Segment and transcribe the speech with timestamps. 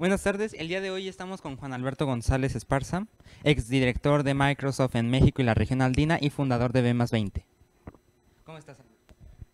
[0.00, 3.06] Buenas tardes, el día de hoy estamos con Juan Alberto González Esparza,
[3.44, 7.44] exdirector de Microsoft en México y la región andina y fundador de B 20.
[8.44, 8.78] ¿Cómo estás?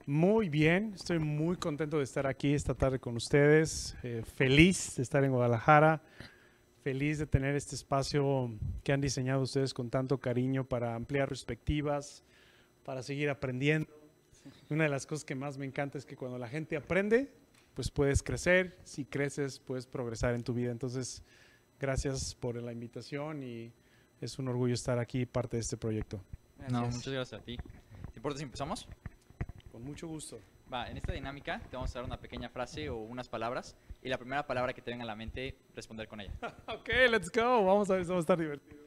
[0.07, 5.03] Muy bien, estoy muy contento de estar aquí esta tarde con ustedes, eh, feliz de
[5.03, 6.00] estar en Guadalajara,
[6.85, 8.49] feliz de tener este espacio
[8.85, 12.22] que han diseñado ustedes con tanto cariño para ampliar perspectivas,
[12.85, 13.89] para seguir aprendiendo.
[14.71, 17.32] Una de las cosas que más me encanta es que cuando la gente aprende,
[17.76, 20.72] pues puedes crecer, si creces puedes progresar en tu vida.
[20.72, 21.22] Entonces,
[21.79, 23.71] gracias por la invitación y
[24.18, 26.22] es un orgullo estar aquí parte de este proyecto.
[26.70, 27.58] No, muchas gracias a ti.
[27.58, 28.89] ¿Te importa si empezamos?
[29.70, 30.40] Con mucho gusto.
[30.72, 34.08] Va, en esta dinámica te vamos a dar una pequeña frase o unas palabras y
[34.08, 36.33] la primera palabra que te venga a la mente, responder con ella.
[36.69, 37.62] ok, let's go.
[37.62, 38.86] Vamos a ver, vamos a estar divertidos.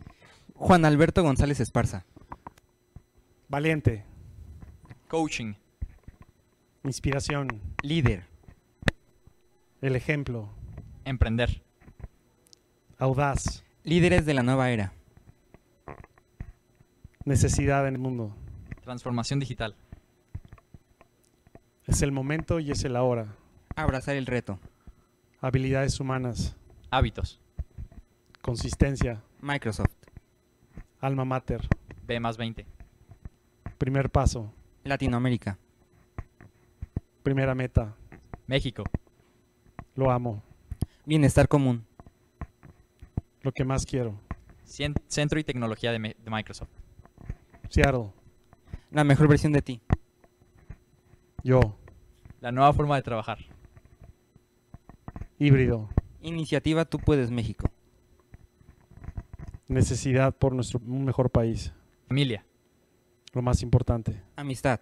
[0.56, 2.08] Juan Alberto González Esparza.
[3.50, 4.04] Valiente.
[5.08, 5.54] Coaching.
[6.84, 7.62] Inspiración.
[7.84, 8.29] Líder.
[9.82, 10.50] El ejemplo.
[11.06, 11.62] Emprender.
[12.98, 13.64] Audaz.
[13.86, 14.92] Líderes de la nueva era.
[17.24, 18.36] Necesidad en el mundo.
[18.84, 19.76] Transformación digital.
[21.88, 23.38] Es el momento y es el ahora.
[23.78, 24.60] Abrazar el reto.
[25.40, 26.58] Habilidades humanas.
[26.92, 27.40] Hábitos.
[28.42, 29.24] Consistencia.
[29.40, 29.96] Microsoft.
[31.00, 31.66] Alma mater.
[32.06, 32.66] B más 20.
[33.78, 34.52] Primer paso.
[34.84, 35.58] Latinoamérica.
[37.24, 37.96] Primera meta.
[38.46, 38.84] México.
[40.00, 40.42] Lo amo.
[41.06, 41.86] Bienestar común.
[43.42, 44.18] Lo que más quiero.
[44.66, 46.70] Cien- Centro y tecnología de Microsoft.
[47.68, 48.14] Seattle.
[48.92, 49.82] La mejor versión de ti.
[51.44, 51.76] Yo.
[52.40, 53.40] La nueva forma de trabajar.
[55.38, 55.90] Híbrido.
[56.22, 57.70] Iniciativa Tú Puedes México.
[59.68, 61.74] Necesidad por nuestro un mejor país.
[62.08, 62.46] Familia.
[63.34, 64.24] Lo más importante.
[64.38, 64.80] Amistad.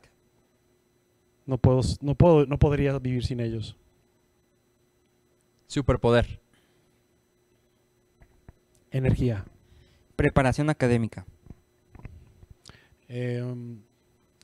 [1.47, 3.75] No puedo, no puedo, no podría vivir sin ellos.
[5.67, 6.41] Superpoder.
[8.91, 9.45] Energía.
[10.15, 11.25] Preparación académica.
[13.09, 13.41] Eh,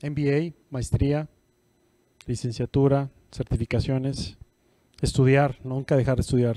[0.02, 1.28] MBA, maestría,
[2.26, 4.38] licenciatura, certificaciones.
[5.00, 6.56] Estudiar, nunca dejar de estudiar.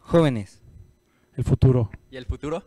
[0.00, 0.60] Jóvenes.
[1.36, 2.62] El futuro, ¿Y el futuro?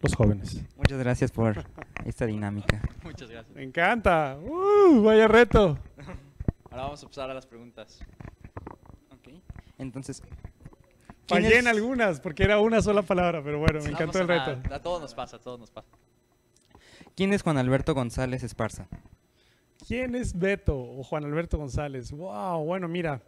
[0.00, 0.64] los jóvenes.
[0.76, 1.64] Muchas gracias por
[2.04, 2.82] esta dinámica.
[3.04, 3.54] Muchas gracias.
[3.54, 4.36] Me encanta.
[4.42, 5.02] ¡Uh!
[5.02, 5.78] vaya reto.
[6.70, 8.00] Ahora vamos a pasar a las preguntas.
[9.78, 10.20] Entonces,
[11.26, 14.20] ¿quién Fallé es- en algunas porque era una sola palabra, pero bueno, me No encantó
[14.20, 14.56] el reto.
[14.56, 15.88] nada, A todos nos pasa, a todos nos pasa.
[17.14, 18.88] ¿Quién es Juan Alberto González Esparza?
[19.86, 22.10] ¿Quién es Beto o Juan Alberto González?
[22.12, 23.22] Wow, bueno, mira.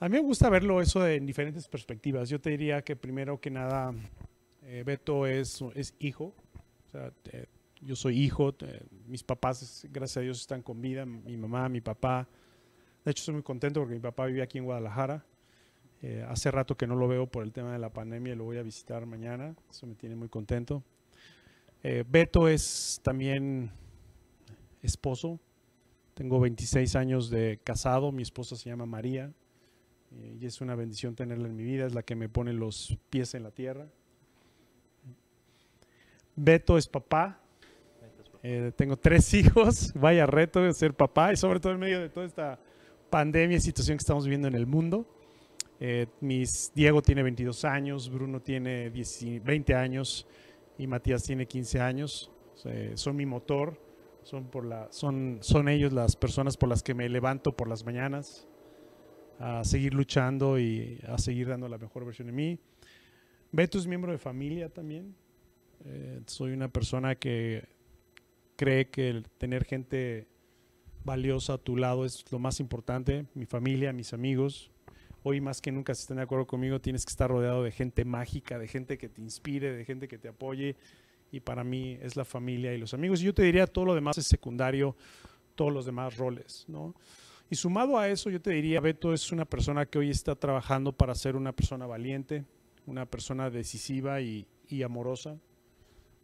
[0.00, 2.28] A mí me gusta verlo eso en diferentes perspectivas.
[2.28, 3.92] Yo te diría que primero que nada,
[4.62, 6.34] eh, Beto es, es hijo.
[6.86, 7.46] O sea, eh,
[7.80, 8.54] yo soy hijo.
[8.60, 11.06] eh, mis papás, gracias a Dios, están con vida.
[11.06, 12.28] Mi mamá, mi papá.
[13.04, 15.24] De hecho, estoy muy contento porque mi papá vive aquí en Guadalajara.
[16.02, 18.44] Eh, hace rato que no lo veo por el tema de la pandemia y lo
[18.44, 19.54] voy a visitar mañana.
[19.70, 20.82] Eso me tiene muy contento.
[21.82, 23.70] Eh, Beto es también
[24.82, 25.38] esposo.
[26.14, 28.10] Tengo 26 años de casado.
[28.10, 29.32] Mi esposa se llama María.
[30.12, 31.86] eh, y es una bendición tenerla en mi vida.
[31.86, 33.86] Es la que me pone los pies en la tierra.
[36.36, 37.40] Beto es papá.
[38.76, 39.92] Tengo tres hijos.
[39.94, 41.32] Vaya reto de ser papá.
[41.32, 42.58] Y sobre todo en medio de toda esta
[43.14, 45.06] pandemia situación que estamos viviendo en el mundo.
[45.78, 48.10] Eh, mis, Diego tiene 22 años.
[48.10, 50.26] Bruno tiene 10 20 años.
[50.78, 52.28] Y Matías tiene 15 años.
[52.64, 53.78] Eh, son mi motor
[54.24, 57.84] son, por la, son, son ellos las personas por las que me levanto por las
[57.84, 58.48] mañanas
[59.38, 62.58] a seguir luchando y a seguir dando la mejor versión de mí.
[63.52, 65.14] Beto es miembro de familia también.
[65.84, 67.68] Eh, soy una persona que
[68.56, 70.26] cree que el tener gente
[71.04, 73.26] valiosa a tu lado es lo más importante.
[73.34, 74.70] Mi familia, mis amigos.
[75.22, 78.04] Hoy más que nunca, si están de acuerdo conmigo, tienes que estar rodeado de gente
[78.04, 80.76] mágica, de gente que te inspire, de gente que te apoye
[81.30, 83.20] y para mí es la familia y los amigos.
[83.22, 84.96] Y yo te diría todo lo demás es secundario,
[85.54, 86.94] todos los demás roles, ¿no?
[87.50, 90.92] Y sumado a eso, yo te diría, Beto es una persona que hoy está trabajando
[90.92, 92.44] para ser una persona valiente,
[92.86, 95.38] una persona decisiva y, y amorosa.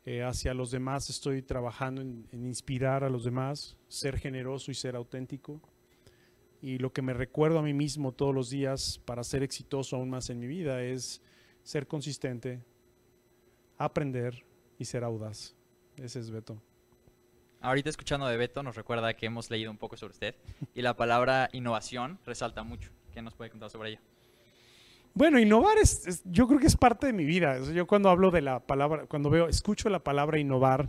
[0.06, 4.75] Eh, hacia los demás estoy trabajando en, en inspirar a los demás, ser generoso y
[4.75, 5.61] ser auténtico.
[6.62, 10.11] Y lo que me recuerdo a mí mismo todos los días para ser exitoso aún
[10.11, 11.23] más en mi vida es
[11.62, 12.62] ser consistente,
[13.79, 14.44] aprender,
[14.81, 15.55] y ser audaz.
[15.97, 16.61] Ese es Beto.
[17.61, 20.35] Ahorita escuchando de Beto nos recuerda que hemos leído un poco sobre usted
[20.75, 22.91] y la palabra innovación resalta mucho.
[23.12, 24.00] ¿Qué nos puede contar sobre ella?
[25.12, 27.59] Bueno, innovar es, yo creo que es parte de mi vida.
[27.73, 30.89] Yo cuando hablo de la palabra, cuando veo, escucho la palabra innovar,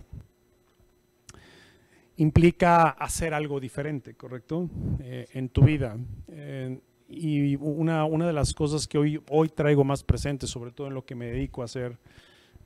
[2.18, 4.70] implica hacer algo diferente, ¿correcto?
[5.00, 5.98] Eh, en tu vida.
[6.28, 6.80] Eh,
[7.10, 10.94] y una, una, de las cosas que hoy, hoy traigo más presente, sobre todo en
[10.94, 11.98] lo que me dedico a hacer,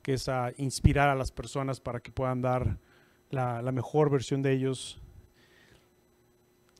[0.02, 2.76] que es a inspirar a las personas para que puedan dar
[3.30, 5.00] la mejor versión de ellos.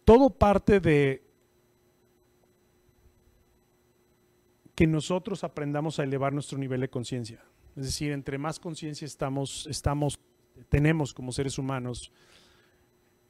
[0.04, 1.25] Todo parte de
[4.76, 7.42] que nosotros aprendamos a elevar nuestro nivel de conciencia.
[7.74, 9.68] Es decir, entre más conciencia estamos,
[10.68, 12.12] tenemos como seres humanos,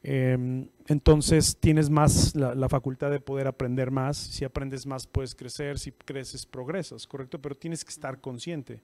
[0.03, 4.17] em, entonces tienes más la, facultad de poder aprender más.
[4.17, 5.79] Si aprendes más, puedes crecer.
[5.79, 7.41] Si creces, progresas, ¿correcto?
[7.41, 8.81] Pero tienes que estar consciente.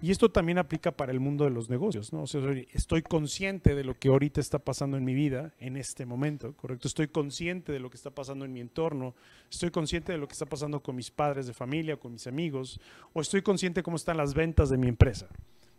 [0.00, 2.22] Y esto también aplica para el mundo de los negocios, ¿no?
[2.22, 2.40] O sea,
[2.72, 6.86] estoy consciente de lo que ahorita está pasando en mi vida, en este momento, ¿correcto?
[6.86, 9.14] Estoy consciente de lo que está pasando en mi entorno,
[9.50, 12.80] estoy consciente de lo que está pasando con mis padres de familia, con mis amigos,
[13.12, 15.26] o estoy consciente de cómo están las ventas de mi empresa.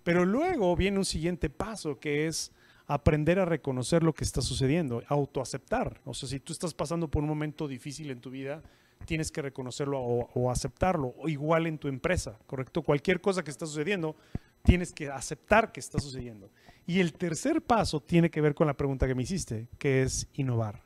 [0.04, 2.52] Pero luego viene un siguiente paso que es
[2.88, 6.02] aprender a reconocer lo que está sucediendo, autoaceptar.
[6.04, 8.64] O sea, si tú estás pasando por un momento difícil en tu vida,
[9.06, 12.82] tienes que reconocerlo o, aceptarlo, o igual en tu empresa, ¿correcto?
[12.82, 14.16] Cualquier cosa que está sucediendo,
[14.64, 16.52] tienes que aceptar que está sucediendo.
[16.86, 20.28] Y el tercer paso tiene que ver con la pregunta que me hiciste, que es
[20.34, 20.84] innovar.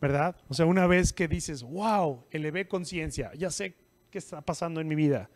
[0.00, 0.36] ¿Verdad?
[0.48, 3.76] O sea, una vez que dices, wow, elevé conciencia, ya sé
[4.10, 5.30] qué está pasando en mi vida,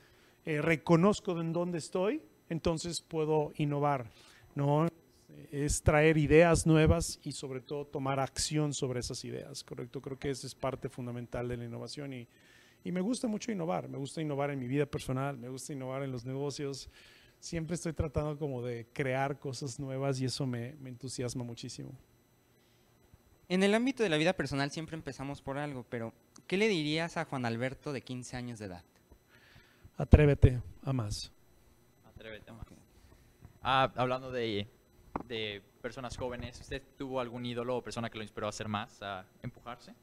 [0.45, 4.11] eh, reconozco en dónde estoy, entonces puedo innovar.
[4.57, 4.89] ¿no?
[5.51, 10.01] Es traer ideas nuevas y sobre todo tomar acción sobre esas ideas, ¿correcto?
[10.01, 12.29] Creo que esa es parte fundamental de la innovación y,
[12.85, 16.03] y me gusta mucho innovar, me gusta innovar en mi vida personal, me gusta innovar
[16.03, 16.89] en los negocios,
[17.41, 21.91] siempre estoy tratando como de crear cosas nuevas y eso me, me entusiasma muchísimo.
[23.49, 26.13] En el ámbito de la vida personal siempre empezamos por algo, pero
[26.47, 28.85] ¿qué le dirías a Juan Alberto de 15 años de edad?
[29.97, 31.33] Atrévete a más.
[32.05, 32.67] Atrévete a más.
[33.63, 34.69] Ah, hablando de
[35.27, 39.01] de personas jóvenes, ¿usted tuvo algún ídolo o persona que lo inspiró a hacer más,
[39.03, 39.95] a empujarse?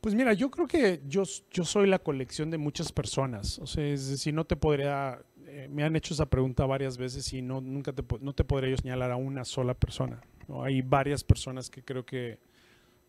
[0.00, 3.58] Pues mira, yo creo que yo, yo soy la colección de muchas personas.
[3.58, 7.32] O sea, es decir, no te podría, eh, me han hecho esa pregunta varias veces
[7.32, 10.20] y no, nunca te, no te podría yo señalar a una sola persona.
[10.62, 12.38] Hay varias personas que creo que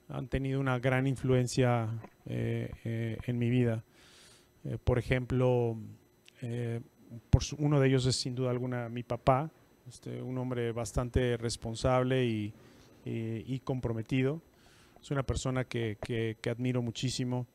[0.07, 1.89] han tenido una gran influencia
[2.25, 3.83] eh, eh, en mi vida.
[4.83, 5.77] por ejemplo,
[7.29, 9.51] por uno de ellos es sin duda alguna mi papá,
[9.89, 12.53] este, un hombre bastante responsable y,
[13.63, 14.39] comprometido.
[15.01, 17.47] Es una persona que, admiro muchísimo.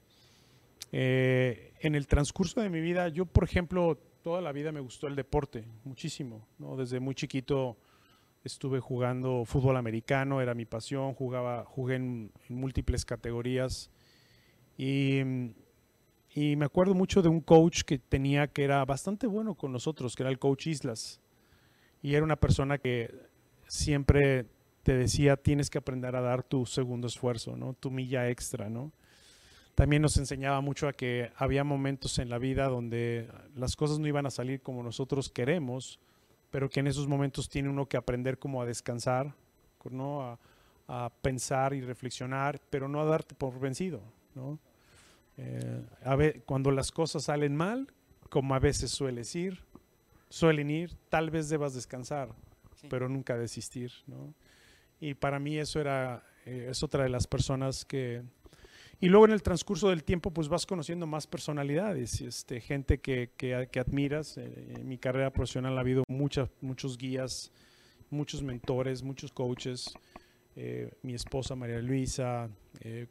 [0.90, 5.06] Eh, en el transcurso de mi vida, yo, por ejemplo, toda la vida me gustó
[5.06, 6.46] el deporte, muchísimo.
[6.76, 7.76] Desde muy chiquito
[8.42, 13.90] estuve jugando fútbol americano, era mi pasión, jugaba, jugué en, múltiples categorías.
[14.76, 15.20] Y,
[16.34, 20.16] y, me acuerdo mucho de un coach que tenía que era bastante bueno con nosotros,
[20.16, 21.20] que era el coach Islas
[22.04, 23.14] y era una persona que
[23.66, 24.44] siempre
[24.82, 27.72] te decía, tienes que aprender a dar tu segundo esfuerzo, ¿no?
[27.72, 28.92] Tu milla extra, ¿no?
[29.74, 34.06] También nos enseñaba mucho a que había momentos en la vida donde las cosas no
[34.06, 35.98] iban a salir como nosotros queremos,
[36.50, 39.34] pero que en esos momentos tiene uno que aprender como a descansar,
[39.90, 40.38] ¿no?
[40.86, 44.02] A, pensar y reflexionar, pero no a darte por vencido.
[45.38, 47.90] Eh, cuando las cosas salen mal,
[48.28, 49.64] como a veces suele decir,
[50.34, 52.28] suelen ir, tal vez debas descansar,
[52.90, 54.34] pero nunca desistir, ¿no?
[54.98, 58.22] Y para mí eso era, eh, es otra de las personas que...
[59.00, 63.30] Y luego en el transcurso del tiempo pues vas conociendo más personalidades, este, gente que,
[63.36, 64.36] que, que admiras.
[64.36, 67.52] Eh, en mi carrera profesional ha habido muchas, muchos guías,
[68.10, 69.94] muchos mentores, muchos coaches.
[70.56, 72.48] Eh, mi esposa María Luisa,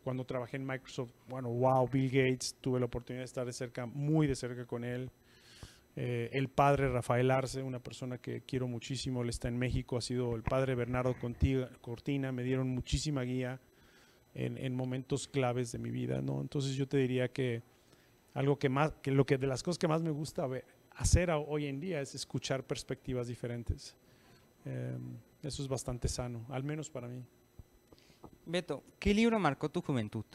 [0.03, 3.85] cuando trabajé en Microsoft, bueno, wow, Bill Gates, tuve la oportunidad de estar de cerca,
[3.85, 5.09] muy de cerca con él.
[5.95, 10.01] Eh, el padre Rafael Arce, una persona que quiero muchísimo, él está en México, ha
[10.01, 11.15] sido el padre Bernardo
[11.81, 13.59] Cortina, me dieron muchísima guía
[14.33, 16.41] en, momentos claves de mi vida, ¿no?
[16.41, 17.61] Entonces yo te diría que
[18.33, 20.49] algo que más, que lo que de las cosas que más me gusta
[20.95, 23.95] hacer hoy en día es escuchar perspectivas diferentes.
[24.65, 27.23] Em, eso es bastante sano, al menos para mí.
[28.47, 30.25] Beto, ¿qué libro marcó tu juventud?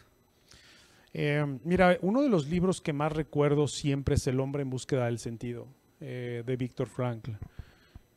[1.14, 5.06] Eh, mira, uno de los libros que más recuerdo siempre es El hombre en búsqueda
[5.06, 5.66] del sentido,
[6.00, 7.32] eh, de Víctor Frankl.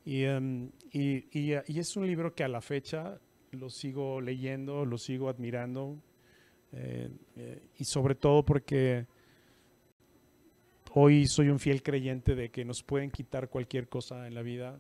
[0.06, 3.20] Em, y, es un libro que a la fecha
[3.52, 5.98] lo sigo leyendo, lo sigo admirando,
[6.74, 7.10] eh,
[7.78, 9.06] y sobre todo porque
[10.94, 14.80] hoy soy un fiel creyente de que nos pueden quitar cualquier cosa en la vida,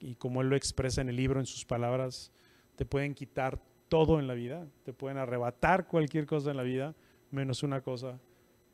[0.00, 2.32] y como él lo expresa en el libro, en sus palabras,
[2.76, 6.94] te pueden quitar todo en la vida, te pueden arrebatar cualquier cosa en la vida,
[7.30, 8.20] menos una cosa,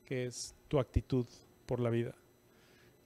[0.04, 1.26] que es tu actitud
[1.66, 2.14] por la vida.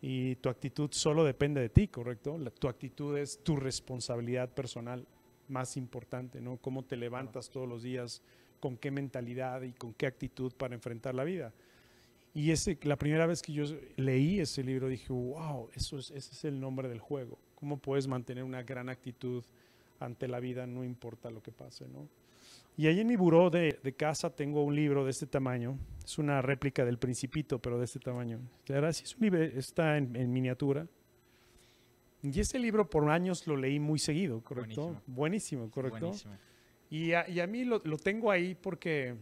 [0.01, 2.39] Y tu actitud solo depende de ti, ¿correcto?
[2.59, 5.07] tu actitud es tu responsabilidad personal
[5.49, 6.59] más importante, ¿no?
[6.59, 8.23] Cómo te levantas todos los días,
[8.61, 11.53] con qué mentalidad y con qué actitud para enfrentar la vida.
[12.35, 13.65] Y ese, la primera vez que yo
[13.97, 17.39] leí ese libro dije, wow, eso es, ese es el nombre del juego.
[17.55, 19.43] ¿Cómo puedes mantener una gran actitud
[20.01, 21.87] ante la vida, no importa lo que pase?
[21.89, 22.09] ¿no?
[22.79, 25.77] Y ahí en mi buró de, de, casa tengo un libro de este tamaño.
[26.05, 28.39] Es una réplica del Principito, pero de este tamaño.
[28.73, 30.87] Ahora sí es un libro, está en, en, miniatura.
[32.23, 34.83] Y ese libro por años lo leí muy seguido, ¿correcto?
[34.83, 36.35] Buenísimo, Buenísimo correcto Buenísimo.
[36.91, 39.17] Y, a, y a, mí lo, lo, tengo ahí porque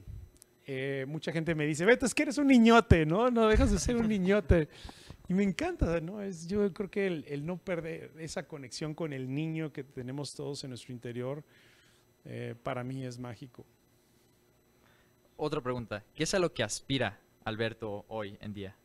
[0.67, 3.31] eh, mucha gente me dice, Beto, es que eres un niñote, ¿no?
[3.31, 4.69] No dejas de ser un niñote.
[5.29, 6.23] Y me encanta, ¿no?
[6.23, 10.35] Es, yo creo que el, el no perder esa conexión con el niño que tenemos
[10.35, 11.43] todos en nuestro interior,
[12.25, 13.65] eh, para mí es mágico.
[15.37, 18.77] Otra pregunta, ¿qué es a lo que aspira Alberto hoy en día?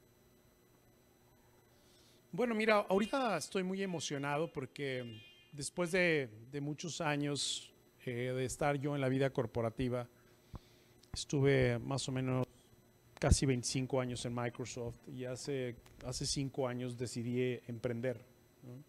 [2.31, 5.21] Bueno, mira, ahorita estoy muy emocionado porque
[5.51, 7.71] después de, de muchos años
[8.05, 10.07] eh, de estar yo en la vida corporativa,
[11.13, 12.47] estuve más o menos
[13.21, 18.17] casi 25 años en Microsoft y hace, hace cinco años decidí emprender.
[18.63, 18.83] ¿no?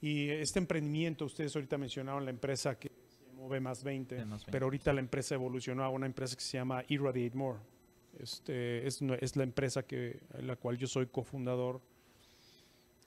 [0.00, 4.24] Y este emprendimiento, ustedes ahorita mencionaron la empresa que se llamó B más 20, B
[4.24, 4.50] más 20.
[4.50, 7.60] pero ahorita la empresa evolucionó a una empresa que se llama Irradiate More.
[8.18, 11.80] Este, es, es la empresa que, la cual yo soy cofundador.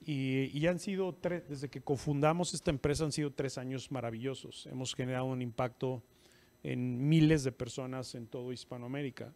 [0.05, 4.65] Y, y, han sido tres, desde que cofundamos esta empresa, han sido tres años maravillosos.
[4.67, 6.01] Hemos generado un impacto
[6.63, 9.34] en miles de personas en todo Hispanoamérica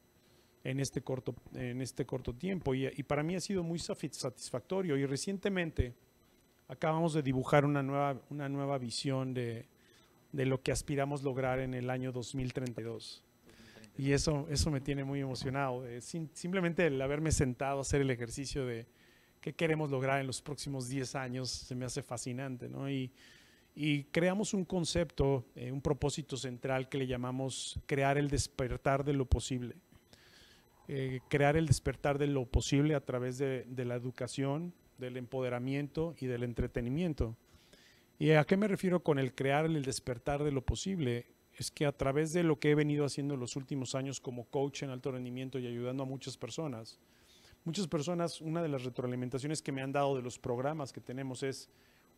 [0.66, 2.74] en este corto, en este corto tiempo.
[2.74, 4.98] Y, y para mí ha sido muy satisfactorio.
[4.98, 5.94] Y recientemente
[6.68, 9.68] acabamos de dibujar una nueva, una nueva visión de,
[10.32, 13.24] de lo que aspiramos lograr en el año 2032.
[13.98, 15.86] Y eso, eso me tiene muy emocionado.
[15.86, 18.88] Eh, sin, simplemente el haberme sentado a hacer el ejercicio de
[19.42, 22.68] qué queremos lograr en los próximos 10 años se me hace fascinante.
[22.68, 22.90] ¿no?
[22.90, 23.12] Y,
[23.76, 29.14] y creamos un concepto, eh, un propósito central que le llamamos crear el despertar de
[29.14, 29.76] lo posible.
[30.88, 36.15] Eh, crear el despertar de lo posible a través de, de la educación, del empoderamiento
[36.20, 37.36] y del entretenimiento.
[38.20, 41.27] ¿Y a qué me refiero con el crear el despertar de lo posible?
[41.58, 44.46] es que a través de lo que he venido haciendo en los últimos años como
[44.46, 47.00] coach en alto rendimiento y ayudando a muchas personas,
[47.63, 51.44] muchas personas, una de las retroalimentaciones que me han dado de los programas que tenemos
[51.44, 51.70] es,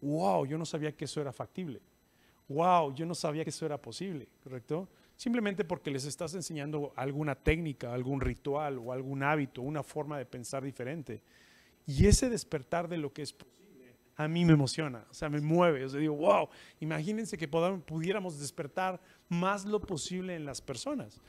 [0.01, 1.81] wow, yo no sabía que eso era factible.
[2.49, 4.87] Wow, yo no sabía que eso era posible, ¿correcto?
[5.17, 10.25] Simplemente porque les estás enseñando alguna técnica, algún ritual o algún hábito, una forma de
[10.25, 11.21] pensar diferente.
[11.85, 13.57] Y ese despertar de lo que es posible
[14.17, 15.85] a mí me emociona, o sea, me mueve.
[15.85, 21.21] O sea, digo, wow, imagínense que podamos, pudiéramos despertar más lo posible en las personas.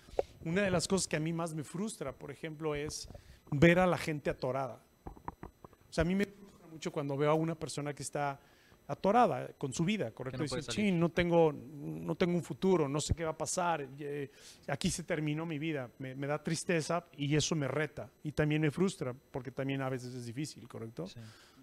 [0.44, 3.08] Una de las cosas que a mí más me frustra, por ejemplo, es
[3.50, 4.80] ver a la gente atorada.
[5.04, 8.40] O sea, a mí me frustra mucho cuando veo a una persona que está
[8.88, 10.38] atorada con su vida, ¿correcto?
[10.38, 14.30] No Dice, no tengo, no tengo un futuro, no sé qué va a pasar, eh,
[14.66, 18.62] aquí se terminó mi vida, me, me, da tristeza y eso me reta y también
[18.62, 21.06] me frustra porque también a veces es difícil, ¿correcto?
[21.06, 21.20] Sí.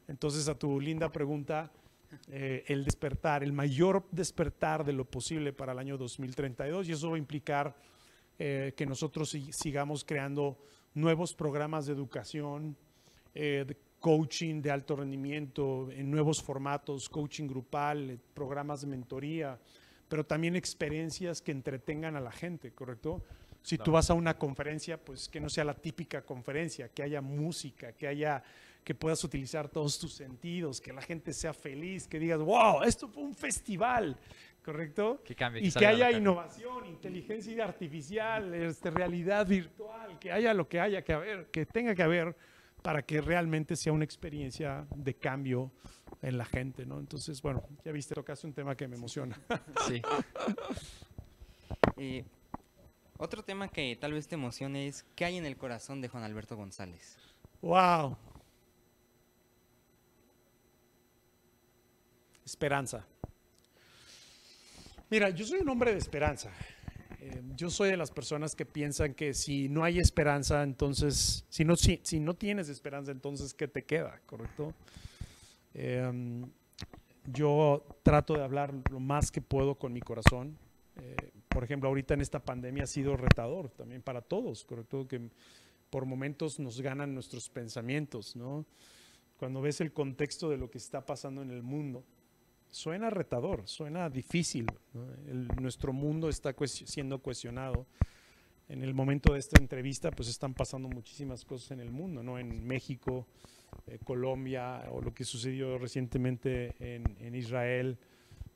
[0.07, 1.71] Entonces, a tu linda pregunta,
[2.29, 7.09] eh, el despertar, el mayor despertar de lo posible para el año 2032 y eso
[7.09, 7.75] va a implicar
[8.37, 10.57] eh, que nosotros sigamos creando
[10.93, 12.77] nuevos programas de educación,
[13.33, 19.57] eh, de coaching de alto rendimiento, en nuevos formatos, coaching grupal, eh, programas de mentoría,
[20.07, 23.23] pero también experiencias que entretengan a la gente, ¿correcto?
[23.63, 27.19] Si tú vas a una conferencia, pues que no sea la típica conferencia, que haya
[27.19, 28.43] música, que haya
[28.83, 33.07] que puedas utilizar todos tus sentidos, que la gente sea feliz, que digas, wow, esto
[33.07, 34.15] fue un festival,
[34.63, 35.23] ¿correcto?
[35.25, 40.69] Que cambie, que y que haya innovación, inteligencia artificial, este, realidad virtual, que haya lo
[40.69, 42.35] que haya que haber, que tenga que haber
[42.85, 45.71] para que realmente sea una experiencia de cambio
[46.21, 46.99] en la gente, ¿no?
[46.99, 49.41] Entonces, bueno, ya viste, tocaste un tema que me emociona.
[49.87, 50.03] Sí.
[51.97, 52.23] eh,
[53.17, 56.23] otro tema que tal vez te emocione es ¿qué hay en el corazón de Juan
[56.23, 57.17] Alberto González?
[57.59, 58.15] Wow.
[62.45, 63.03] Esperanza.
[65.09, 66.51] Mira, yo soy un hombre de esperanza.
[67.25, 71.65] Eh, yo soy de las personas que piensan que si no hay esperanza, entonces, si
[71.65, 74.21] no, si, si no tienes esperanza, entonces, ¿qué te queda?
[74.27, 74.73] ¿Correcto?
[75.73, 76.45] Eh,
[77.33, 80.55] yo trato de hablar lo más que puedo con mi corazón.
[80.97, 81.15] Eh,
[81.49, 85.07] por ejemplo, ahorita en esta pandemia ha sido retador también para todos, ¿correcto?
[85.07, 85.31] Que
[85.89, 88.67] por momentos nos ganan nuestros pensamientos, ¿no?
[89.37, 92.03] Cuando ves el contexto de lo que está pasando en el mundo
[92.75, 94.67] suena retador, suena difícil.
[95.61, 97.87] nuestro mundo está siendo cuestionado.
[98.67, 102.37] En el momento de esta entrevista, pues están pasando muchísimas cosas en el mundo, ¿no?
[102.37, 103.27] En México,
[103.87, 107.97] eh, Colombia, o lo que sucedió recientemente en, en, Israel,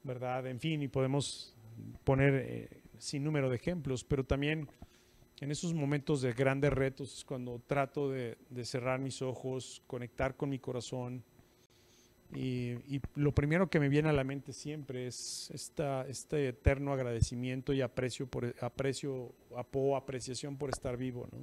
[0.04, 0.48] ¿verdad?
[0.48, 1.56] En fin, y podemos
[2.04, 4.68] poner eh, sin número de ejemplos, pero también
[5.40, 10.60] en esos momentos de grandes retos, cuando trato de, cerrar mis ojos, conectar con mi
[10.60, 11.24] corazón,
[12.34, 17.74] y, lo primero que me viene a la mente siempre es esta, este eterno agradecimiento
[17.74, 21.40] y aprecio, por, aprecio, apo, apreciación por estar vivo, ¿no?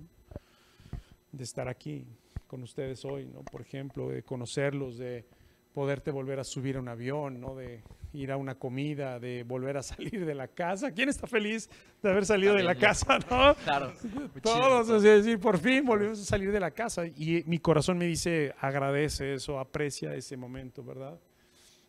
[1.33, 2.07] de estar aquí
[2.47, 3.43] con ustedes hoy, ¿no?
[3.43, 5.25] por ejemplo, de conocerlos, de
[5.75, 7.57] poderte volver a subir a un avión, ¿no?
[7.57, 7.83] de
[8.17, 10.91] ir a una comida, de volver a salir de la casa.
[10.93, 11.69] ¿Quién está feliz
[12.03, 13.55] de haber salido de la casa, no?
[13.65, 13.93] Claro.
[14.43, 18.07] Todos, es decir, por fin volvimos a salir de la casa y mi corazón me
[18.07, 21.19] dice, agradece eso, aprecia ese momento, ¿verdad?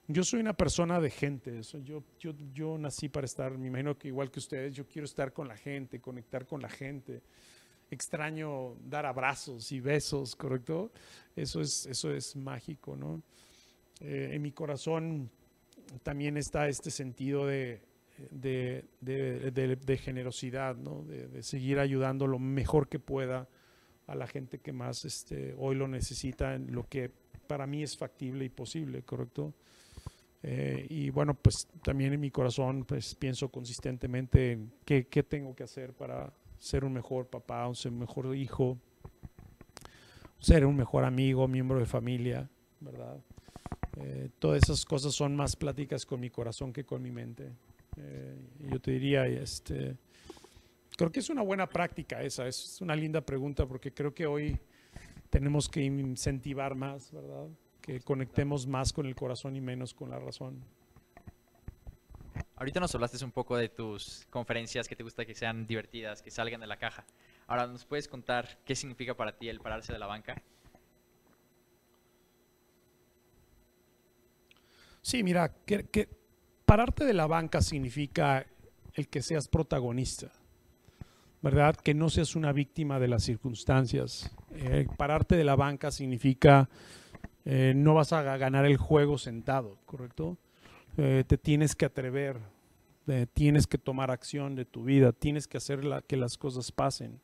[0.10, 4.08] Yo soy una persona de gente, yo, yo, yo nací para estar, me imagino que
[4.08, 7.22] igual que ustedes, yo quiero estar con la gente, conectar con la gente.
[7.90, 10.92] Extraño dar abrazos y besos, ¿correcto?
[11.36, 13.22] Eso es, eso es mágico, ¿no?
[14.00, 15.30] Eh, en mi corazón
[16.04, 17.82] también está este sentido de,
[18.32, 21.04] de, generosidad, ¿no?
[21.04, 23.48] de, seguir ayudando lo mejor que pueda
[24.08, 27.12] a la gente que más este, hoy lo necesita, en lo que
[27.48, 29.54] para mí es factible y posible, ¿correcto?
[30.44, 35.56] Eh, y bueno, pues también en mi corazón pues pienso consistentemente en qué, qué, tengo
[35.56, 38.78] que hacer para ser un mejor papá, ser un mejor hijo,
[40.40, 43.18] ser un mejor amigo, miembro de familia, ¿verdad?
[44.00, 47.52] Eh, todas esas cosas son más pláticas con mi corazón que con mi mente.
[47.98, 48.38] Eh,
[48.70, 49.98] yo te diría, este,
[50.96, 54.60] creo que es una buena práctica esa, es una linda pregunta porque creo que hoy
[55.30, 57.48] tenemos que incentivar más, ¿verdad?
[57.82, 60.64] Que conectemos más con el corazón y menos con la razón.
[62.56, 66.32] Ahorita nos hablaste un poco de tus conferencias que te gusta que sean divertidas, que
[66.32, 67.06] salgan de la caja.
[67.46, 70.42] Ahora, ¿nos puedes contar qué significa para ti el pararse de la banca?
[75.08, 76.10] Sí, mira, que,
[76.66, 78.46] pararte de la banca significa
[78.94, 80.34] el que seas protagonista,
[81.42, 81.78] ¿verdad?
[81.78, 84.30] Que no seas una víctima de las circunstancias.
[84.52, 86.68] Eh, pararte de la banca significa
[87.46, 90.38] eh, no vas a ganar el juego sentado, ¿correcto?
[90.98, 92.42] Eh, te tienes que atrever,
[93.32, 97.22] tienes que tomar acción de tu vida, tienes que hacer que las cosas pasen.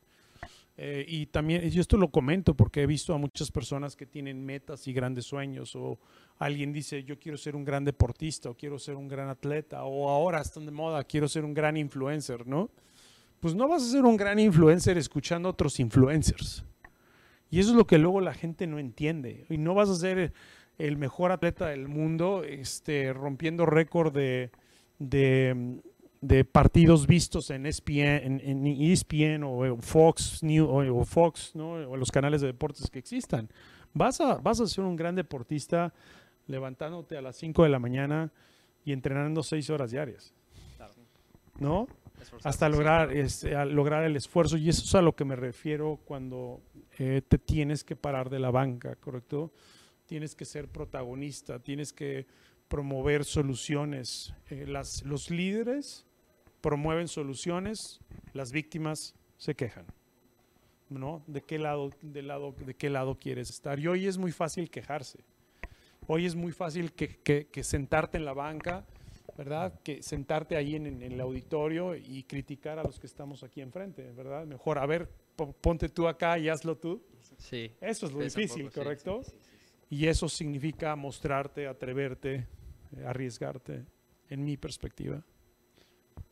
[0.76, 4.44] Eh, y también, yo esto lo comento porque he visto a muchas personas que tienen
[4.44, 5.98] metas y grandes sueños, o
[6.38, 10.08] alguien dice, yo quiero ser un gran deportista, o quiero ser un gran atleta, o
[10.08, 12.70] ahora están de moda, quiero ser un gran influencer, ¿no?
[13.40, 16.64] Pues no vas a ser un gran influencer escuchando a otros influencers.
[17.50, 19.44] Y eso es lo que luego la gente no entiende.
[19.48, 20.32] Y no vas a ser
[20.78, 24.50] el mejor atleta del mundo este, rompiendo récord de
[24.98, 25.80] de
[26.50, 31.72] partidos vistos en ESPN, en, ESPN o Fox News o, Fox, ¿no?
[31.72, 33.48] o los canales de deportes que existan.
[33.92, 35.92] Vas a, vas a ser un gran deportista
[36.46, 38.32] levantándote a las 5 de la mañana
[38.84, 40.34] y entrenando 6 horas diarias.
[41.58, 41.86] ¿No?
[42.42, 44.56] Hasta lograr, este, lograr el esfuerzo.
[44.56, 46.60] Y eso es a lo que me refiero cuando
[46.98, 49.52] eh, te tienes que parar de la banca, ¿correcto?
[50.06, 52.26] Tienes que ser protagonista, tienes que
[52.68, 54.34] promover soluciones.
[54.50, 56.06] Eh, las, los líderes
[56.64, 58.00] promueven soluciones,
[58.32, 59.84] las víctimas se quejan.
[60.88, 61.22] ¿No?
[61.26, 63.78] ¿De qué lado, de lado, de qué lado quieres estar?
[63.78, 65.18] Y hoy es muy fácil quejarse.
[66.06, 68.86] Hoy es muy fácil que, sentarte en la banca,
[69.36, 69.78] ¿verdad?
[69.82, 74.46] Que sentarte ahí en, el auditorio y criticar a los que estamos aquí enfrente, ¿verdad?
[74.46, 75.10] Mejor, a ver,
[75.60, 77.02] ponte tú acá y hazlo tú.
[77.36, 77.72] Sí.
[77.78, 79.20] Eso es lo difícil, ¿correcto?
[79.90, 82.46] y eso significa mostrarte, atreverte,
[83.04, 83.84] arriesgarte,
[84.30, 85.22] en mi perspectiva.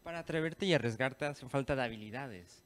[0.02, 2.64] Para atreverte y arriesgarte hace falta de habilidades.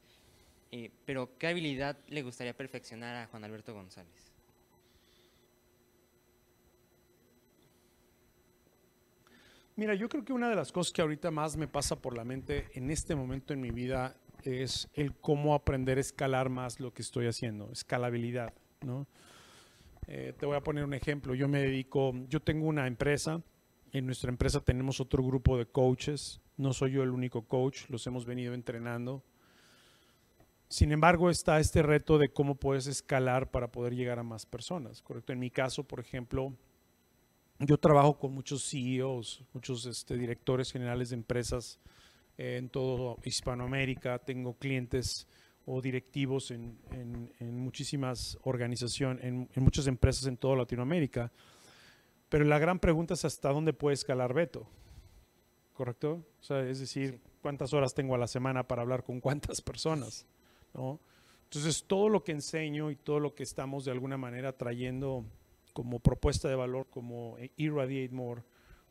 [0.72, 4.32] Eh, pero, ¿qué habilidad le gustaría perfeccionar a Juan Alberto González?
[9.76, 12.24] Mira, yo creo que una de las cosas que ahorita más me pasa por la
[12.24, 16.94] mente en este momento en mi vida es el cómo aprender a escalar más lo
[16.94, 19.06] que estoy haciendo, escalabilidad, ¿no?
[20.06, 21.34] Eh, te voy a poner un ejemplo.
[21.34, 23.42] Yo me dedico, yo tengo una empresa.
[23.96, 28.06] En nuestra empresa tenemos otro grupo de coaches no soy yo el único coach, los
[28.06, 29.22] hemos venido entrenando.
[30.68, 35.02] Sin embargo, está este reto de cómo puedes escalar para poder llegar a más personas,
[35.02, 35.32] ¿correcto?
[35.32, 36.54] En mi caso, por ejemplo,
[37.58, 41.78] yo trabajo con muchos CEOs, muchos este, directores generales de empresas
[42.38, 44.18] en todo Hispanoamérica.
[44.18, 45.28] Tengo clientes
[45.66, 46.78] o directivos en,
[47.40, 51.30] muchísimas organizaciones, en, en, muchas empresas en toda Latinoamérica.
[52.28, 54.66] Pero la gran pregunta es hasta dónde puede escalar Beto.
[55.76, 56.24] ¿correcto?
[56.40, 60.26] O sea, es decir, cuántas horas tengo a la semana para hablar con cuántas personas,
[60.74, 60.98] ¿no?
[61.44, 65.24] Entonces, todo lo que enseño y todo lo que estamos de alguna manera trayendo
[65.72, 68.42] como propuesta de valor, como Irradiate More,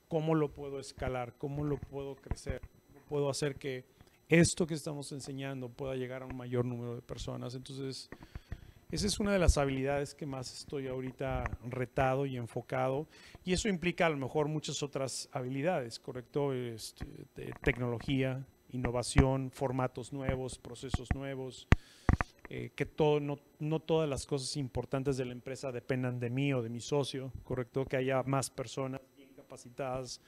[0.07, 3.83] cómo lo puedo escalar, cómo lo puedo crecer, cómo puedo hacer que
[4.29, 7.55] esto que estamos enseñando pueda llegar a un mayor número de personas.
[7.55, 8.09] Entonces,
[8.95, 13.07] esa es una de las habilidades que más estoy ahorita retado y enfocado.
[13.43, 16.53] Y eso implica a lo mejor muchas otras habilidades, ¿correcto?
[16.53, 17.05] Este,
[17.61, 21.67] tecnología, innovación, formatos nuevos, procesos nuevos.
[22.49, 26.53] eh, que todo, no, no todas las cosas importantes de la empresa dependan de mí
[26.53, 27.85] o de mi socio, ¿correcto?
[27.85, 30.21] Que haya más personas bien capacitadas.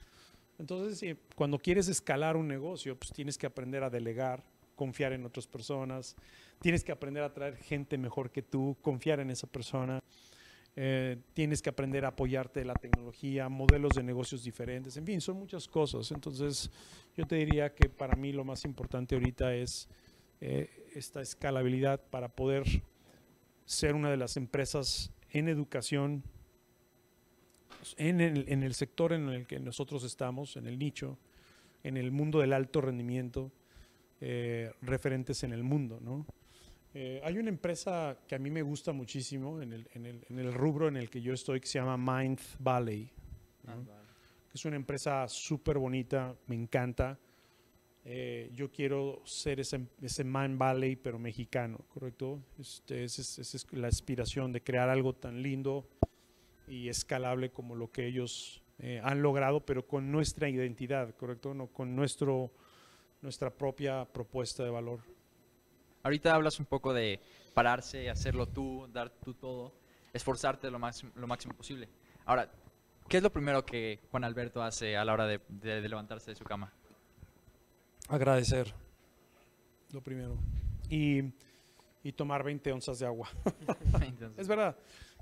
[0.57, 4.43] Entonces, cuando quieres escalar un negocio, pues tienes que aprender a delegar,
[4.75, 6.15] confiar en otras personas,
[6.61, 10.01] tienes que aprender a traer gente mejor que tú, confiar en esa persona,
[10.79, 15.19] eh, tienes que aprender a apoyarte de la tecnología, modelos de negocios diferentes, en fin,
[15.21, 16.11] son muchas cosas.
[16.11, 16.69] Entonces,
[17.15, 19.89] yo te diría que para mí lo más importante ahorita es
[20.39, 22.63] eh, esta escalabilidad para poder
[23.65, 26.23] ser una de las empresas en educación,
[27.97, 31.17] en el, sector en el que nosotros estamos, en el nicho,
[31.83, 33.51] en el mundo del alto rendimiento,
[34.21, 36.25] eh, referentes en el mundo, ¿no?
[36.99, 40.39] Eh, hay una empresa que a mí me gusta muchísimo en el, en, el, en
[40.39, 43.07] el, rubro en el que yo estoy que se llama Mind Valley.
[43.65, 43.85] ¿no?
[44.51, 47.19] Es una empresa súper bonita, me encanta.
[48.03, 52.39] Eh, yo quiero ser ese, ese, Mind Valley, pero mexicano, ¿correcto?
[52.59, 55.87] Este, esa es, esa es la aspiración de crear algo tan lindo
[56.67, 61.53] y escalable como lo que ellos eh, han logrado, pero con nuestra identidad, ¿correcto?
[61.53, 62.49] No, con nuestro,
[63.21, 65.16] nuestra propia propuesta de valor.
[66.03, 67.19] Ahorita hablas un poco de
[67.53, 69.73] pararse, hacerlo tú, dar tú todo,
[70.13, 71.89] esforzarte lo máximo, lo máximo posible.
[72.25, 72.49] Ahora,
[73.07, 76.31] ¿qué es lo primero que Juan Alberto hace a la hora de, de, de levantarse
[76.31, 76.71] de su cama?
[78.09, 78.73] Agradecer,
[79.91, 80.37] lo primero.
[80.89, 81.23] Y,
[82.03, 83.29] y tomar 20 onzas de agua.
[84.37, 84.77] Es verdad.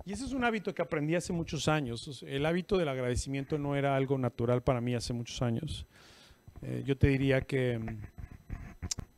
[0.05, 2.23] Y ese es un hábito que aprendí hace muchos años.
[2.27, 5.85] El hábito del agradecimiento no era algo natural para mí hace muchos años.
[6.61, 8.14] Eh, yo te diría que mm,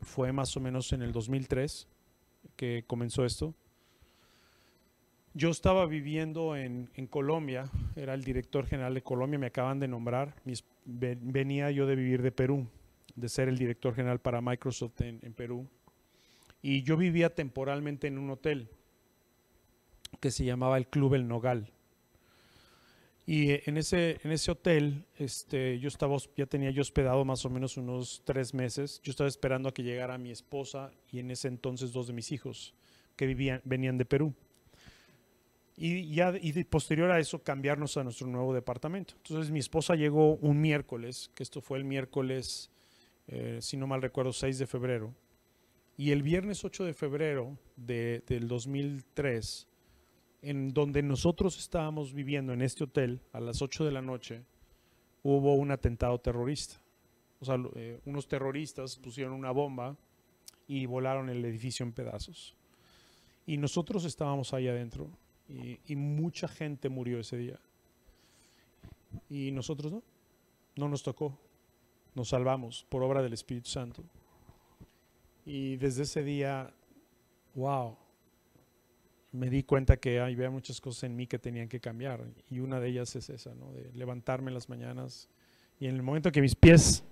[0.08, 1.88] fue más o menos en el 2003
[2.56, 3.54] que comenzó esto.
[5.34, 10.34] Yo estaba viviendo en, Colombia, era el director general de Colombia, me acaban de nombrar.
[10.86, 12.66] Venía yo de vivir de Perú,
[13.16, 15.68] de ser el director general para Microsoft en Perú.
[16.64, 18.70] Y yo vivía temporalmente en un hotel
[20.20, 21.72] que se llamaba el Club El Nogal.
[23.30, 27.50] Y en ese, en ese hotel, este, yo estaba, ya tenía yo hospedado más o
[27.50, 29.02] menos unos tres meses.
[29.04, 32.32] Yo estaba esperando a que llegara mi esposa y en ese entonces dos de mis
[32.32, 32.74] hijos
[33.18, 34.34] que vivían, venían de Perú.
[35.76, 39.16] Y ya y posterior a eso cambiarnos a nuestro nuevo departamento.
[39.18, 42.72] Entonces mi esposa llegó un miércoles, que esto fue el miércoles,
[43.28, 45.14] eh, si no mal recuerdo, 6 de febrero.
[45.98, 49.68] Y el viernes 8 de febrero de, del 2003,
[50.42, 54.44] en donde nosotros estábamos viviendo en este hotel a las 8 de la noche,
[55.24, 56.80] hubo un atentado terrorista.
[57.40, 59.96] O sea, eh, unos terroristas pusieron una bomba
[60.68, 62.56] y volaron el edificio en pedazos.
[63.46, 65.10] Y nosotros estábamos ahí adentro
[65.48, 67.60] y, y, mucha gente murió ese día.
[69.30, 70.04] Y nosotros no,
[70.76, 71.38] no nos tocó.
[72.16, 74.04] Nos salvamos por obra del Espíritu Santo.
[75.46, 76.74] Y desde ese día,
[77.56, 77.96] wow,
[79.38, 82.80] me di cuenta que había muchas cosas en mí que tenían que cambiar y una
[82.80, 83.72] de ellas es esa, ¿no?
[83.72, 85.30] de levantarme en las mañanas
[85.80, 87.04] y en el momento que mis pies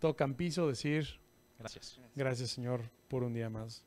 [0.00, 1.20] tocan piso decir
[1.58, 3.84] gracias, gracias Señor por un día más.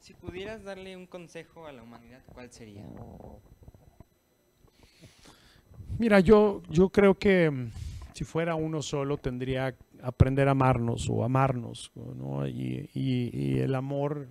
[0.00, 2.82] Si pudieras darle un consejo a la humanidad, ¿cuál sería?
[5.98, 7.70] Mira, yo, yo creo que mm,
[8.14, 12.46] si fuera uno solo tendría que aprender a amarnos o amarnos, ¿no?
[12.46, 14.28] y, y, y el amor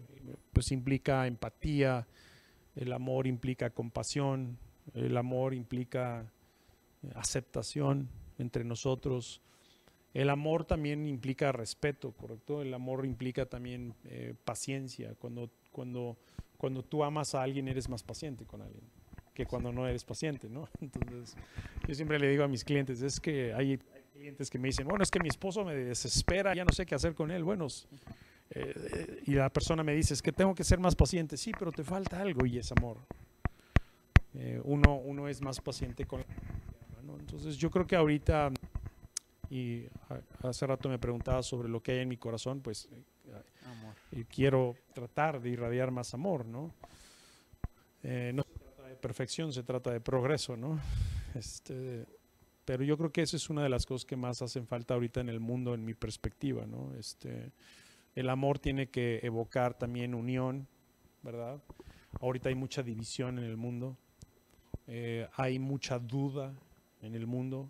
[0.53, 2.07] pues implica empatía,
[2.75, 4.57] el amor implica compasión,
[4.93, 6.31] el amor implica
[7.03, 9.41] eh, aceptación entre nosotros.
[10.13, 12.61] El amor también implica respeto, ¿correcto?
[12.61, 15.13] El amor implica también eh, paciencia.
[15.19, 16.17] Cuando, cuando,
[16.57, 18.83] cuando tú amas a alguien eres más paciente con alguien
[19.37, 20.67] que cuando no eres paciente, ¿no?
[20.81, 21.37] Entonces,
[21.87, 24.87] yo siempre le digo a mis clientes, es que hay, hay clientes que me dicen,
[24.87, 27.43] bueno, es que mi esposo me desespera, ya no sé qué hacer con él.
[27.43, 27.67] Bueno,
[28.49, 31.37] eh, y la persona me dice, es que tengo que ser más paciente.
[31.37, 32.97] Sí, pero te falta algo y es amor.
[34.33, 36.23] Eh, uno, uno es más paciente con
[37.03, 37.17] ¿no?
[37.19, 38.51] Entonces yo creo que ahorita,
[39.49, 39.85] y
[40.43, 42.89] hace rato me preguntaba sobre lo que hay en mi corazón, pues
[44.11, 46.73] y quiero tratar de irradiar más amor, ¿no?
[48.03, 50.79] Eh, no se trata de perfección, se trata de progreso, ¿no?
[51.35, 52.05] Este,
[52.65, 55.19] pero yo creo que esa es una de las cosas que más hacen falta ahorita
[55.19, 56.95] en el mundo, en mi perspectiva, ¿no?
[56.97, 57.51] Este,
[58.17, 60.67] el amor tiene que evocar también unión,
[61.21, 61.61] ¿verdad?
[62.19, 63.95] Ahorita hay mucha división en el mundo,
[64.87, 66.53] eh, hay mucha duda
[67.01, 67.69] en el mundo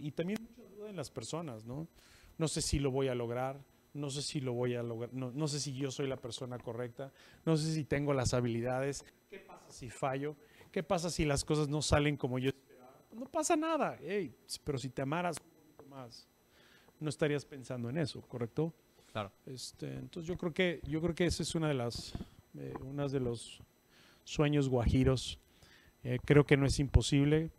[0.00, 1.88] y también mucha duda en las personas, ¿no?
[2.38, 3.60] no sé si lo voy a lograr,
[3.92, 6.56] no sé si lo voy a lograr, no, no sé si yo soy la persona
[6.58, 7.12] correcta,
[7.44, 10.36] no sé si tengo las habilidades, ¿qué pasa si fallo?
[10.70, 12.94] ¿Qué pasa si las cosas no salen como yo esperaba?
[13.12, 15.36] No pasa nada, hey, pero si te amaras
[15.88, 16.28] más,
[17.00, 18.72] no estarías pensando en eso, ¿correcto?
[19.12, 19.32] Claro.
[19.46, 22.14] Este, entonces yo creo que yo creo que esa es una de las
[22.58, 23.60] eh, unas de los
[24.24, 25.38] sueños guajiros.
[26.02, 27.50] Eh, creo que no es imposible,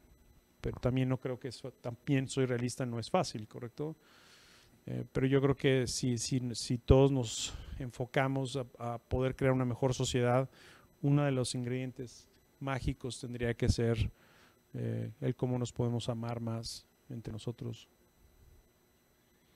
[0.62, 3.96] pero también no creo que eso, también soy realista, no es fácil, ¿correcto?
[4.88, 9.54] Eh, pero yo creo que si, si, si todos nos enfocamos a, a poder crear
[9.54, 10.50] una mejor sociedad,
[11.02, 12.28] uno de los ingredientes
[12.60, 14.12] mágicos tendría que ser
[14.74, 17.88] eh, el cómo nos podemos amar más entre nosotros.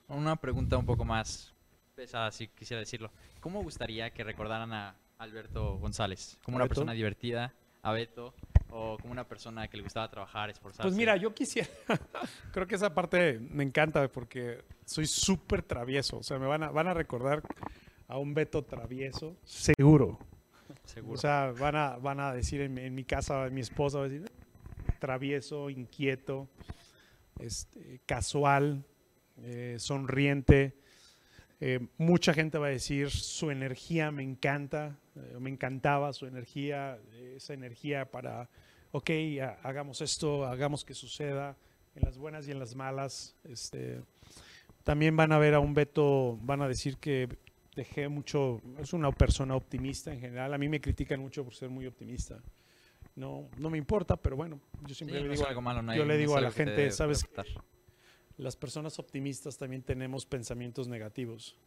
[0.08, 1.55] Una pregunta un poco más
[1.95, 3.10] pesada, si quisiera decirlo.
[3.39, 6.38] ¿Cómo gustaría que recordaran a Alberto González?
[6.43, 8.34] ¿Como una persona divertida, a Beto,
[8.69, 10.84] o como una persona que le gustaba trabajar, esforzarse?
[10.84, 11.69] Pues mira, yo quisiera,
[12.51, 16.69] creo que esa parte me encanta porque soy súper travieso, o sea, me van a,
[16.69, 17.41] van a recordar
[18.08, 20.19] a un Beto travieso, seguro.
[20.84, 21.13] Seguro.
[21.13, 24.05] O sea, van a, van a decir en, mi- en mi casa, mi esposa va
[24.05, 24.29] a decir,
[24.99, 26.49] travieso, inquieto,
[27.39, 28.84] este, casual,
[29.38, 30.75] eh, sonriente.
[31.67, 36.99] Eh, mucha gente va a decir, su energía me encanta, eh, me encantaba su energía,
[37.36, 38.47] esa energía para,
[38.91, 39.10] ok,
[39.41, 41.58] ha- hagamos esto, hagamos que suceda,
[41.95, 43.36] en las buenas y en las malas.
[43.45, 43.99] Este,
[44.84, 47.28] también van a ver a un Beto, van a decir que
[47.75, 50.54] dejé mucho, es una persona optimista en general.
[50.54, 52.43] A mí me critican mucho por ser muy optimista.
[53.15, 55.82] No, no me importa, pero bueno, yo Sí, siempre le no es digo, algo malo,
[55.82, 57.25] no yo le no digo a la gente, ¿sabes?
[58.38, 61.58] Las personas optimistas también tenemos pensamientos negativos.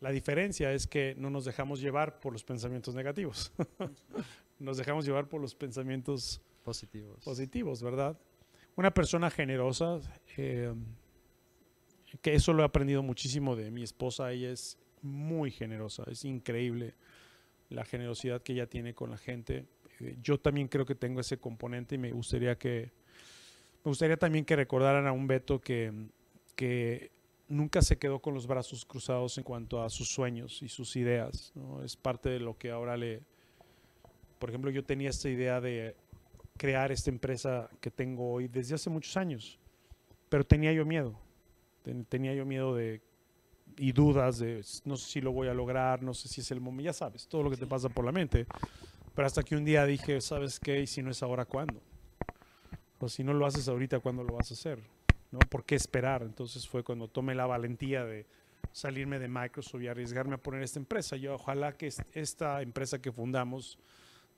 [0.00, 3.52] La diferencia es que no nos dejamos llevar por los pensamientos negativos.
[4.58, 7.24] nos dejamos llevar por los pensamientos Positivos.
[7.24, 8.16] positivos, ¿verdad?
[8.76, 10.00] Una persona generosa,
[10.36, 10.72] eh,
[12.20, 16.94] que eso lo he aprendido muchísimo de mi esposa, ella es muy generosa, es increíble
[17.68, 19.66] la generosidad que ella tiene con la gente.
[20.00, 22.92] Eh, yo también creo que tengo ese componente y me gustaría que,
[23.84, 25.92] me gustaría también que recordaran a un Beto que,
[26.54, 27.10] que
[27.48, 31.52] nunca se quedó con los brazos cruzados en cuanto a sus sueños y sus ideas.
[31.54, 31.82] ¿no?
[31.82, 33.22] Es parte de lo que ahora le...
[34.38, 35.96] Por ejemplo, yo tenía esta idea de
[36.56, 39.58] crear esta empresa que tengo hoy desde hace muchos años,
[40.28, 41.18] pero tenía yo miedo.
[41.82, 43.00] Ten- tenía yo miedo de
[43.78, 46.60] y dudas de no sé si lo voy a lograr, no sé si es el
[46.60, 48.46] momento, ya sabes, todo lo que te pasa por la mente.
[49.14, 50.80] Pero hasta que un día dije, ¿sabes qué?
[50.80, 51.80] Y si no es ahora, ¿cuándo?
[53.02, 54.78] O si no lo haces ahorita, ¿cuándo lo vas a hacer?
[55.32, 55.40] ¿No?
[55.40, 56.22] ¿Por qué esperar?
[56.22, 58.26] Entonces fue cuando tomé la valentía de
[58.70, 61.16] salirme de Microsoft y arriesgarme a poner esta empresa.
[61.16, 63.76] Yo ojalá que est- esta empresa que fundamos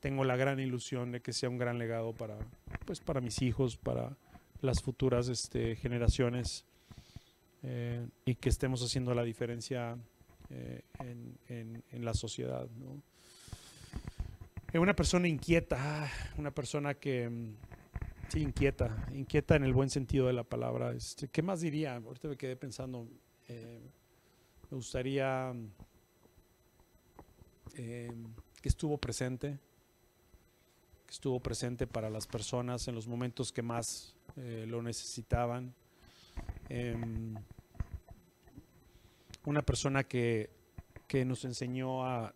[0.00, 2.38] tengo la gran ilusión de que sea un gran legado para,
[2.86, 4.16] pues, para mis hijos, para
[4.62, 6.64] las futuras este, generaciones
[7.62, 9.98] eh, y que estemos haciendo la diferencia
[10.48, 12.66] eh, en, la sociedad.
[14.72, 17.30] Eh, una persona inquieta, ah, una persona que,
[18.40, 20.92] inquieta, inquieta en el buen sentido de la palabra.
[20.92, 21.96] Este, ¿Qué más diría?
[21.96, 23.06] Ahorita me quedé pensando,
[23.48, 23.80] eh,
[24.70, 25.52] me gustaría
[27.76, 28.12] eh,
[28.60, 29.58] que estuvo presente,
[31.06, 35.74] que estuvo presente para las personas en los momentos que más eh, lo necesitaban.
[36.68, 37.34] Em,
[39.44, 40.50] una persona que,
[41.06, 42.34] que nos enseñó a-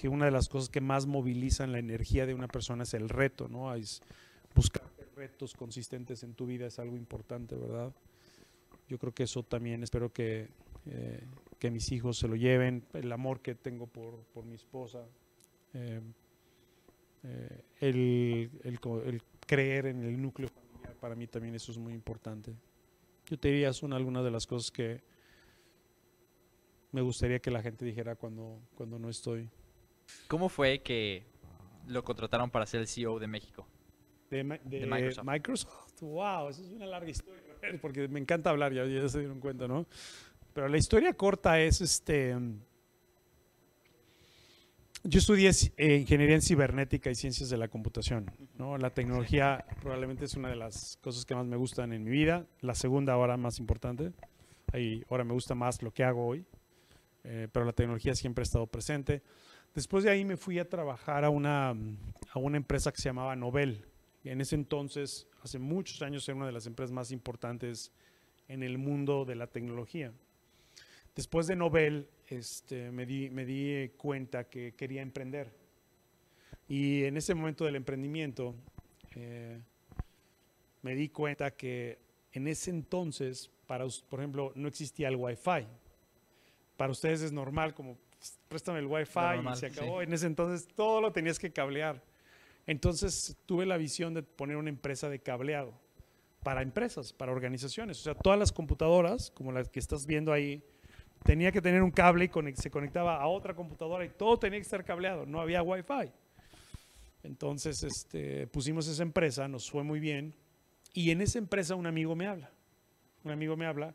[0.00, 3.10] que una de las cosas que más movilizan la energía de una persona es el
[3.10, 3.70] reto, ¿no?
[4.54, 4.82] Buscar
[5.14, 7.92] retos consistentes en tu vida es algo importante, ¿verdad?
[8.88, 10.48] Yo creo que eso también espero que,
[10.86, 11.22] eh,
[11.58, 15.04] que mis hijos se lo lleven, el amor que tengo por, por mi esposa,
[15.74, 16.00] eh,
[17.22, 22.54] eh, el, el creer en el núcleo familiar, para mí también eso es muy importante.
[23.26, 25.02] Yo te diría, son algunas de las cosas que
[26.90, 29.50] me gustaría que la gente dijera cuando, cuando no estoy.
[30.28, 31.24] ¿Cómo fue que
[31.86, 33.66] lo contrataron para ser el CEO de México?
[34.30, 35.24] De, de De Microsoft.
[35.26, 36.00] Microsoft.
[36.02, 37.42] Wow, eso es una larga historia,
[37.82, 39.86] porque me encanta hablar, ya, ya se dieron cuenta, ¿no?
[40.54, 42.36] Pero la historia corta es este.
[45.02, 48.30] Yo estudié eh, ingeniería en cibernética y ciencias de la computación.
[48.58, 48.76] ¿no?
[48.76, 52.44] La tecnología probablemente es una de las cosas que más me gustan en mi vida.
[52.60, 54.12] La segunda ahora más importante.
[54.72, 56.44] Ahí, ahora me gusta más lo que hago hoy.
[57.24, 59.22] eh, pero la tecnología siempre ha estado presente.
[59.74, 63.36] Después de ahí me fui a trabajar a una, a una empresa que se llamaba
[63.36, 63.84] Nobel.
[64.24, 67.92] En ese entonces, hace muchos años, era una de las empresas más importantes
[68.48, 70.12] en el mundo de la tecnología.
[71.14, 75.52] Después de Nobel, este, me, di, me di cuenta que quería emprender.
[76.68, 78.54] Y en ese momento del emprendimiento,
[79.14, 79.58] eh,
[80.82, 81.98] me di cuenta que
[82.32, 85.66] en ese entonces, para, por ejemplo, no existía el Wi-Fi.
[86.76, 88.09] Para ustedes es normal, como "Pss,
[88.48, 89.78] préstame el Wi-Fi normal, y se sí.
[89.78, 90.02] acabó.
[90.02, 92.02] En ese entonces todo lo tenías que cablear.
[92.66, 95.72] Entonces tuve la visión de poner una empresa de cableado
[96.42, 97.98] para empresas, para organizaciones.
[98.00, 100.62] O sea, todas las computadoras, como las que estás viendo ahí,
[101.24, 104.64] tenía que tener un cable y se conectaba a otra computadora y todo tenía que
[104.64, 105.26] estar cableado.
[105.26, 106.12] No había Wi-Fi.
[107.22, 110.34] Entonces este, pusimos esa empresa, nos fue muy bien.
[110.94, 112.50] Y en esa empresa un amigo me habla.
[113.24, 113.94] Un amigo me habla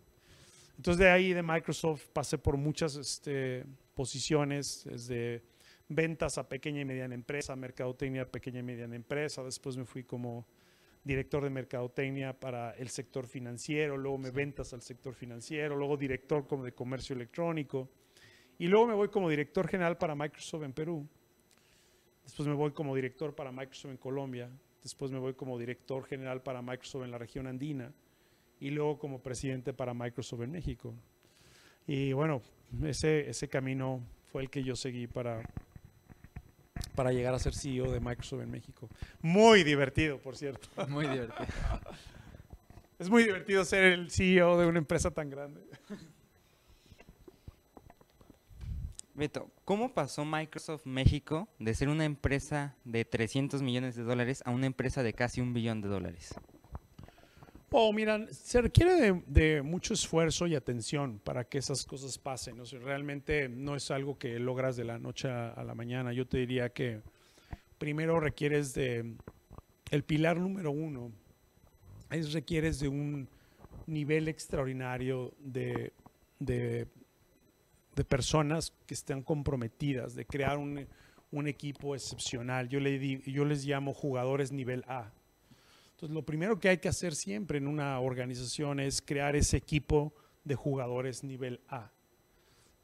[0.77, 5.43] Entonces de ahí de Microsoft pasé por muchas este, posiciones, desde
[5.87, 9.43] ventas a pequeña y mediana empresa, mercadotecnia a pequeña y mediana empresa.
[9.43, 10.45] Después me fui como
[11.03, 16.47] director de mercadotecnia para el sector financiero, luego me ventas al sector financiero, luego director
[16.47, 17.89] como de comercio electrónico.
[18.57, 21.07] Y luego me voy como director general para Microsoft en Perú.
[22.23, 24.49] Después me voy como director para Microsoft en Colombia.
[24.81, 27.91] Después me voy como director general para Microsoft en la región andina.
[28.59, 30.93] Y luego como presidente para Microsoft en México.
[31.85, 32.41] Y bueno,
[32.83, 35.43] ese, ese camino fue el que yo seguí para,
[36.95, 38.89] para llegar a ser CEO de Microsoft en México.
[39.21, 40.67] Muy divertido, por cierto.
[40.89, 41.47] Muy divertido.
[42.99, 45.61] Es muy divertido ser el CEO de una empresa tan grande.
[49.15, 54.51] Beto, ¿cómo pasó Microsoft México de ser una empresa de 300 millones de dólares a
[54.51, 56.33] una empresa de casi un billón de dólares?
[57.75, 62.59] Oh, mira, se requiere de, mucho esfuerzo y atención para que esas cosas pasen.
[62.59, 66.13] O realmente no es algo que logras de la noche a, la mañana.
[66.13, 67.01] Yo te diría que
[67.79, 69.15] primero requieres de
[69.89, 71.11] el pilar número uno
[72.11, 73.27] es requieres de un
[73.87, 75.93] nivel extraordinario de,
[76.37, 76.85] de,
[77.95, 80.87] de personas que estén comprometidas, de crear un,
[81.31, 82.69] un equipo excepcional.
[82.69, 85.11] Yo, le di- yo les llamo jugadores nivel A.
[86.09, 90.13] Lo primero que hay que hacer siempre en una organización es crear ese equipo
[90.43, 91.91] de jugadores nivel A.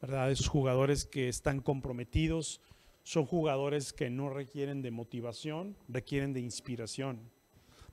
[0.01, 0.31] ¿Verdad?
[0.31, 2.61] Esos jugadores que están comprometidos,
[3.03, 7.19] son jugadores que no requieren de motivación, requieren de inspiración.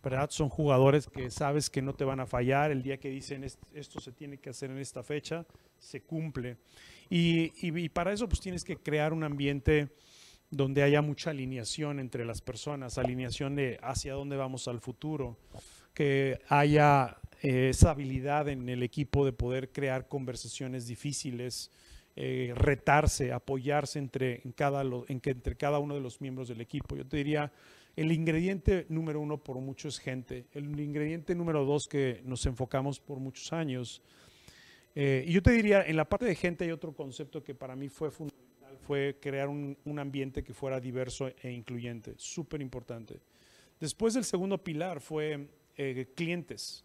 [0.02, 0.30] ¿Verdad?
[0.30, 2.70] Son jugadores que sabes que no te van a fallar.
[2.70, 5.44] El día que dicen "Est- esto se tiene que hacer en esta fecha,
[5.78, 6.58] se cumple.
[7.10, 9.88] Y, y- y para eso pues tienes que crear un ambiente
[10.50, 15.36] donde haya mucha alineación entre las personas, alineación de hacia dónde vamos al futuro,
[15.92, 21.70] que haya eh, esa habilidad en el equipo de poder crear conversaciones difíciles,
[22.16, 26.96] eh, retarse, apoyarse entre, en cada, en entre cada uno de los miembros del equipo.
[26.96, 27.52] Yo te diría,
[27.96, 30.46] el ingrediente número uno por mucho es gente.
[30.52, 34.02] El ingrediente número dos que nos enfocamos por muchos años.
[34.94, 37.74] eh, y yo te diría, en la parte de gente hay otro concepto que para
[37.74, 38.35] mí fue fundamental,
[38.86, 43.20] fue crear un, ambiente que fuera diverso e incluyente, súper importante.
[43.80, 46.84] Después el segundo pilar fue eh, clientes,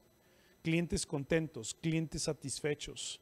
[0.64, 3.22] clientes contentos, clientes satisfechos.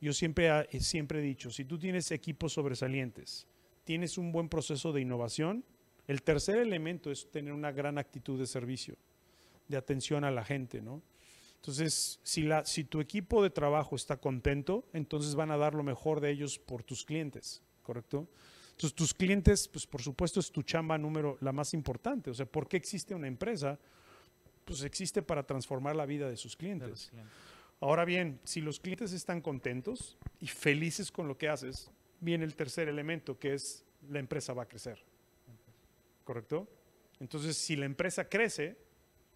[0.00, 3.46] Yo siempre, eh, siempre he dicho, si tú tienes equipos sobresalientes,
[3.84, 5.64] tienes un buen proceso de innovación,
[6.08, 8.96] el tercer elemento es tener una gran actitud de servicio,
[9.68, 11.00] de atención a la gente, ¿no?
[11.54, 15.84] Entonces, si, la, si tu equipo de trabajo está contento, entonces van a dar lo
[15.84, 18.26] mejor de ellos por tus clientes, ¿correcto?
[18.72, 22.30] Entonces, tus clientes, pues por supuesto es tu chamba número, la más importante.
[22.30, 23.78] O sea, ¿por qué existe una empresa?
[24.64, 27.12] Pues existe para transformar la vida de sus clientes.
[27.78, 32.56] Ahora bien, si los clientes están contentos y felices con lo que haces, viene el
[32.56, 34.98] tercer elemento, que es la empresa va a crecer.
[36.24, 36.68] ¿Correcto?
[37.20, 38.76] Entonces, si la empresa crece,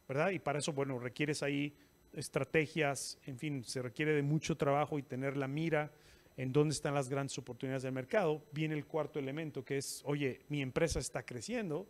[0.08, 0.30] ¿verdad?
[0.30, 1.76] Y para eso, bueno, requieres ahí
[2.12, 5.92] estrategias, en fin, se requiere de mucho trabajo y tener la mira
[6.40, 8.42] en dónde están las grandes oportunidades del mercado.
[8.52, 11.86] Viene el cuarto elemento, que es, oye, mi empresa está creciendo,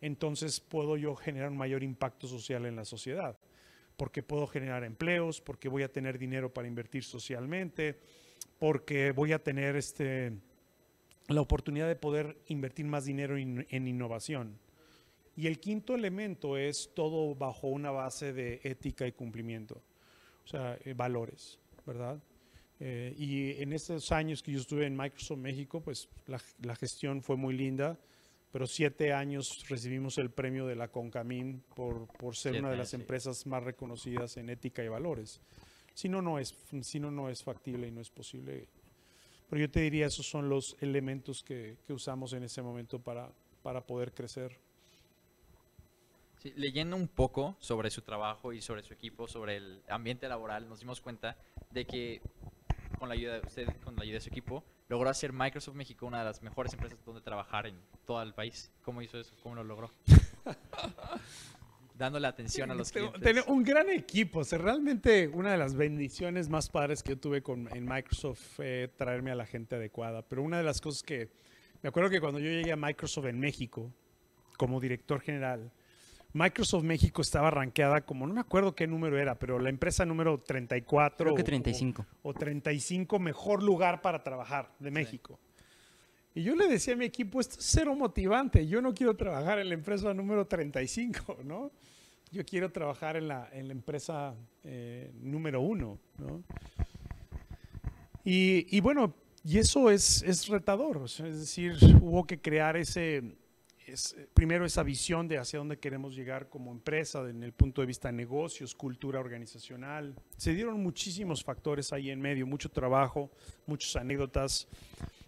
[0.00, 3.36] entonces puedo yo generar un mayor impacto social en la sociedad
[3.96, 7.98] porque puedo generar empleos, porque voy a tener dinero para invertir socialmente,
[8.58, 10.32] porque voy a tener este,
[11.28, 14.58] la oportunidad de poder invertir más dinero in- en innovación.
[15.36, 19.82] Y el quinto elemento es todo bajo una base de ética y cumplimiento,
[20.44, 22.18] o sea, eh, valores, ¿verdad?
[22.84, 27.22] Eh, y en estos años que yo estuve en Microsoft México, pues la, la, gestión
[27.22, 27.96] fue muy linda,
[28.50, 32.78] pero siete años recibimos el premio de la Concamín por, por ser Siete, una de
[32.78, 32.96] las sí.
[32.96, 35.40] empresas más reconocidas en ética y valores.
[35.94, 38.66] Si no, no es, si no, no es factible y no es posible.
[39.48, 43.30] Pero yo te diría, esos son los elementos que, que usamos en ese momento para,
[43.62, 44.58] para poder crecer.
[46.38, 50.68] Sí, leyendo un poco sobre su trabajo y sobre su equipo, sobre el ambiente laboral,
[50.68, 51.36] nos dimos cuenta
[51.70, 52.20] de que
[53.02, 56.06] con la ayuda de usted, con la ayuda de su equipo, logró hacer Microsoft México
[56.06, 57.74] una de las mejores empresas donde trabajar en
[58.06, 58.70] todo el país.
[58.80, 59.34] ¿Cómo hizo eso?
[59.42, 59.90] ¿Cómo lo logró?
[61.98, 63.20] Dándole atención a los clientes.
[63.20, 64.38] tengo un gran equipo.
[64.38, 68.38] O sea, realmente una de las bendiciones más padres que yo tuve con, en Microsoft
[68.38, 70.22] fue traerme a la gente adecuada.
[70.22, 71.28] Pero una de las cosas que
[71.82, 73.92] me acuerdo que cuando yo llegué a Microsoft en México
[74.56, 75.72] como director general,
[76.34, 80.38] Microsoft México estaba rankeada como, no me acuerdo qué número era, pero la empresa número
[80.38, 82.06] 34 Creo que o- 35.
[82.22, 85.38] o 35 mejor lugar para trabajar de México.
[86.34, 89.58] Y yo le decía a mi equipo, esto es cero motivante, yo no quiero trabajar
[89.58, 91.70] en la empresa número 35, ¿no?
[92.30, 96.42] Yo quiero trabajar en la, en la empresa eh, número uno, ¿no?
[98.24, 99.14] Y, y bueno,
[99.44, 103.34] y eso es, es retador, o es decir, hubo que crear ese,
[103.86, 107.86] es, primero esa visión de hacia dónde queremos llegar como empresa, en el punto de
[107.86, 110.14] vista de negocios, cultura organizacional.
[110.36, 113.30] Se dieron muchísimos factores ahí en medio, mucho trabajo,
[113.66, 114.68] muchas anécdotas,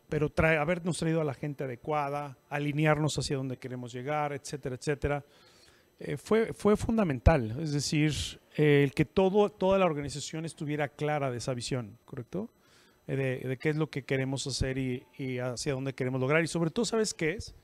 [0.08, 5.24] pero trae, habernos traído a la gente adecuada, alinearnos hacia dónde queremos llegar, etcétera, etcétera,
[5.98, 7.56] eh, fue, fue fundamental.
[7.60, 8.12] Es decir,
[8.56, 12.50] eh, el que todo, toda la organización estuviera clara de esa visión, ¿correcto?
[13.06, 16.42] Eh, de, qué es lo que queremos hacer y hacia dónde queremos lograr.
[16.42, 17.54] Y sobre todo, ¿sabes qué es?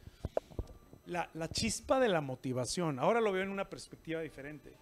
[1.11, 3.01] La, chispa de la motivación.
[3.01, 4.73] Ahora lo veo en una perspectiva diferente.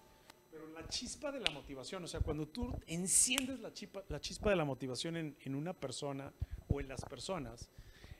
[0.51, 4.51] Pero la chispa de la motivación, o sea, cuando tú enciendes la chispa, la chispa
[4.51, 6.31] de la motivación en, en una persona
[6.69, 7.71] o en las personas,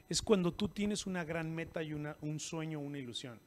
[0.09, 3.39] es cuando tú tienes una gran meta y una, un sueño, una ilusión.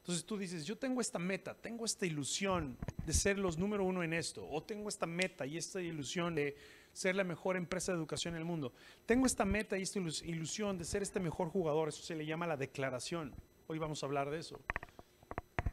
[0.00, 4.02] Entonces tú dices, yo tengo esta meta, tengo esta ilusión de ser los número uno
[4.02, 6.54] en esto, o tengo esta meta y esta ilusión de
[6.96, 8.72] ser la mejor empresa de educación en el mundo.
[9.04, 12.24] Tengo esta meta y esta ilus- ilusión de ser este mejor jugador, eso se le
[12.24, 13.34] llama la declaración.
[13.66, 14.58] Hoy vamos a hablar de eso.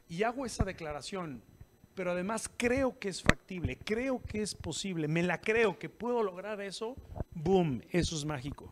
[0.06, 1.42] Y hago esa declaración,
[1.94, 6.22] pero además creo que es factible, creo que es posible, me la creo que puedo
[6.22, 6.94] lograr eso,
[7.32, 8.68] boom, eso es mágico.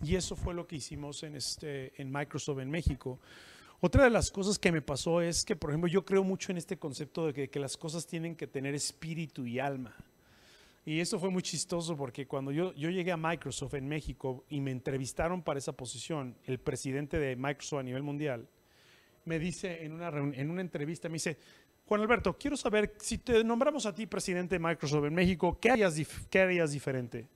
[0.00, 3.18] Y eso fue lo que hicimos en, este, en Microsoft en México.
[3.80, 6.58] Otra de las cosas que me pasó es que, por ejemplo, yo creo mucho en
[6.58, 9.96] este concepto de que, que las cosas tienen que tener espíritu y alma.
[10.90, 14.60] Y eso fue muy chistoso porque cuando yo, yo llegué a Microsoft en México y
[14.60, 18.48] me entrevistaron para esa posición, el presidente de Microsoft a nivel mundial,
[19.24, 21.38] me dice en una, en una entrevista, me dice,
[21.86, 25.70] Juan Alberto, quiero saber si te nombramos a ti presidente de Microsoft en México, ¿qué
[25.70, 25.94] harías,
[26.28, 27.28] qué harías diferente?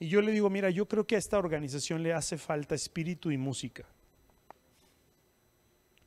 [0.00, 3.30] Y yo le digo, mira, yo creo que a esta organización le hace falta espíritu
[3.30, 3.84] y música.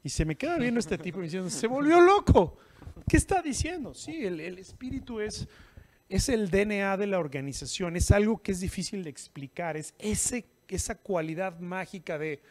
[0.04, 2.58] Y se me queda viendo este tipo diciendo, se volvió loco.
[3.08, 3.94] ¿Qué está diciendo?
[3.94, 5.48] Sí, el, el espíritu es,
[6.10, 10.46] es el DNA de la organización, es algo que es difícil de explicar, es ese,
[10.68, 12.42] esa cualidad mágica de,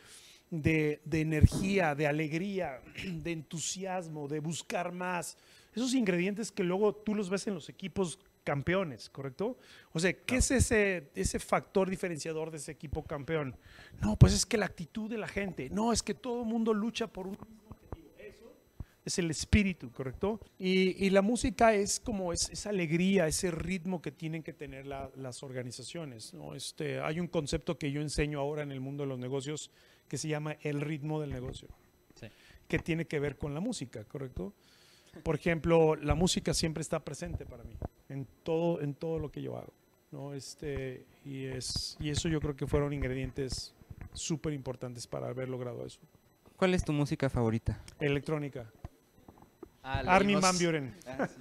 [0.51, 5.37] de, de energía, de alegría, de entusiasmo, de buscar más.
[5.75, 9.59] Esos ingredientes que luego tú los ves en los equipos campeones, ¿correcto?
[9.93, 13.57] O sea, ¿qué es ese, ese factor diferenciador de ese equipo campeón?
[14.01, 16.73] No, pues es que la actitud de la gente, no, es que todo el mundo
[16.73, 17.37] lucha por un
[19.07, 20.41] es el espíritu, ¿correcto?
[20.59, 24.85] Y, y la música es como es, esa alegría, ese ritmo que tienen que tener
[24.85, 26.35] la- las organizaciones.
[26.35, 26.55] ¿no?
[26.55, 29.71] Este, hay un concepto que yo enseño ahora en el mundo de los negocios
[30.09, 31.69] que se llama el ritmo del negocio,
[32.21, 32.27] Sí.
[32.69, 34.53] que tiene que ver con la música, ¿correcto?
[35.23, 37.75] Por ejemplo, la música siempre está presente para mí,
[38.11, 39.73] en todo, en todo lo que yo hago.
[40.13, 40.35] ¿no?
[40.35, 43.75] Este, y, es, y eso yo creo que fueron ingredientes
[44.13, 45.99] súper importantes para haber logrado eso.
[46.57, 47.83] ¿Cuál es tu música favorita?
[48.01, 48.71] Electrónica.
[49.89, 50.95] Ah, Armin leímos- Van Buren.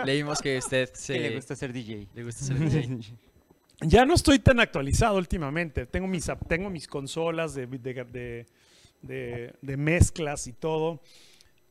[0.06, 1.14] Leímos que usted se...
[1.14, 2.08] Que le gusta ser DJ.
[2.14, 3.00] le gusta ser DJ.
[3.82, 5.86] Ya no estoy tan actualizado últimamente.
[5.86, 8.46] Tengo mis, tengo mis consolas de, de, de-
[9.02, 11.02] de- de mezclas y todo.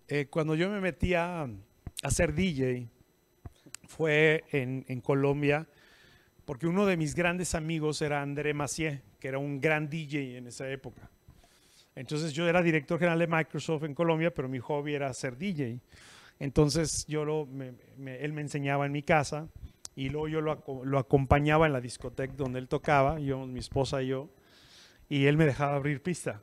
[0.08, 1.44] Eh, cuando yo me metí a,
[2.02, 2.88] a ser DJ,
[3.86, 5.66] fue en, en Colombia,
[6.44, 10.46] porque uno de mis grandes amigos era André Macié, que era un gran DJ en
[10.48, 11.08] esa época.
[11.94, 15.78] Entonces yo era director general de Microsoft en Colombia, pero mi hobby era ser DJ.
[16.40, 19.48] Entonces yo lo, me- me- él me enseñaba en mi casa
[19.96, 24.02] y luego yo lo, lo acompañaba en la discoteca donde él tocaba, yo, mi esposa
[24.02, 24.28] y yo,
[25.08, 26.42] y él me dejaba abrir pista.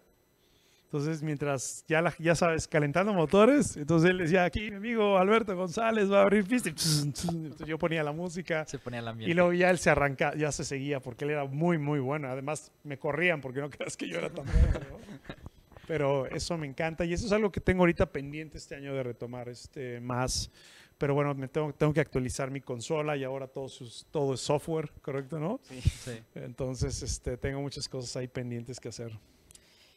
[0.86, 5.56] Entonces, mientras ya, la- ya sabes, calentando motores, entonces él decía, aquí mi amigo Alberto
[5.56, 6.68] González va a abrir pista.
[6.70, 8.66] Entonces yo ponía la música.
[8.66, 9.32] Se ponía ambiente.
[9.32, 12.28] Y luego ya él se arranca, ya se seguía porque él era muy, muy bueno.
[12.28, 14.80] Además, me corrían porque no creas que yo era tan bueno.
[14.92, 14.98] ¿no?
[15.92, 19.04] Pero eso me encanta y eso es algo que tengo ahorita pendiente este año de
[19.04, 20.50] retomar este, más.
[20.98, 24.39] Pero bueno, me tengo, tengo que actualizar mi consola y ahora todo, sus- todo es
[24.39, 25.38] software, ¿correcto?
[25.38, 25.60] ¿no?
[25.64, 25.82] Sí.
[25.82, 26.20] Sí.
[26.36, 29.12] Entonces, este, tengo muchas cosas ahí pendientes que hacer.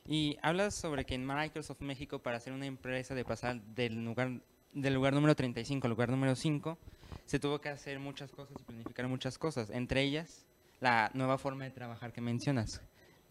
[0.04, 4.32] Y hablas sobre que en Microsoft México, para ser una empresa de pasar del lugar,
[4.72, 6.76] del lugar número 35 al lugar número 5,
[7.24, 10.44] se tuvo que hacer muchas cosas y planificar muchas cosas, entre ellas
[10.80, 12.80] la nueva forma de trabajar que mencionas.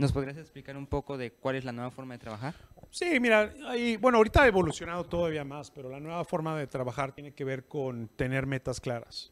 [0.03, 2.53] ¿Nos podrías explicar un poco de cuál es la nueva forma de trabajar?
[2.91, 7.13] Sí, mira, ahí- bueno, ahorita ha evolucionado todavía más, pero la nueva forma de trabajar
[7.13, 9.31] tiene que ver con tener metas claras.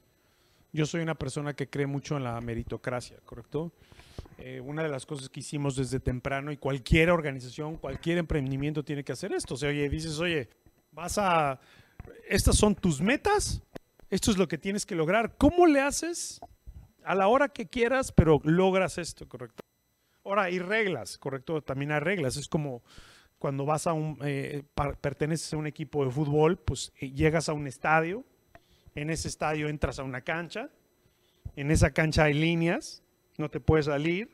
[0.72, 3.74] Yo soy una persona que cree mucho en la meritocracia, ¿correcto?
[4.38, 9.04] Eh, una de las cosas que hicimos desde temprano y cualquier organización, cualquier emprendimiento tiene
[9.04, 9.56] que hacer esto.
[9.56, 10.48] O sea, oye, dices, oye,
[10.94, 11.60] vas a,
[12.30, 13.62] estas son tus metas,
[14.10, 15.36] esto es lo que tienes que lograr.
[15.38, 16.40] ¿Cómo le haces
[17.04, 19.62] a la hora que quieras, pero logras esto, ¿correcto?
[20.32, 21.62] Ahora, hay reglas, ¿correcto?
[21.62, 22.38] También hay reglas.
[22.38, 22.82] Es como
[23.38, 24.64] cuando vas a un, eh,
[25.02, 28.24] perteneces a un equipo de fútbol, pues eh, llegas a un estadio,
[28.96, 30.70] en ese estadio entras a una cancha,
[31.58, 33.04] en esa cancha hay líneas,
[33.38, 34.32] no te puedes salir,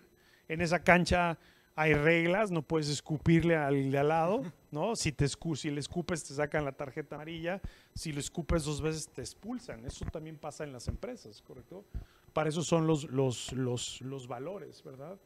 [0.48, 1.40] en esa cancha
[1.76, 4.96] hay reglas, no puedes escupirle al de al lado, ¿no?
[4.96, 7.60] Si, te escu- si le escupes te sacan la tarjeta amarilla,
[7.96, 11.86] si lo escupes dos veces te expulsan, eso también pasa en las empresas, ¿correcto?
[12.34, 15.18] Para eso son los, los, los, los valores, ¿verdad?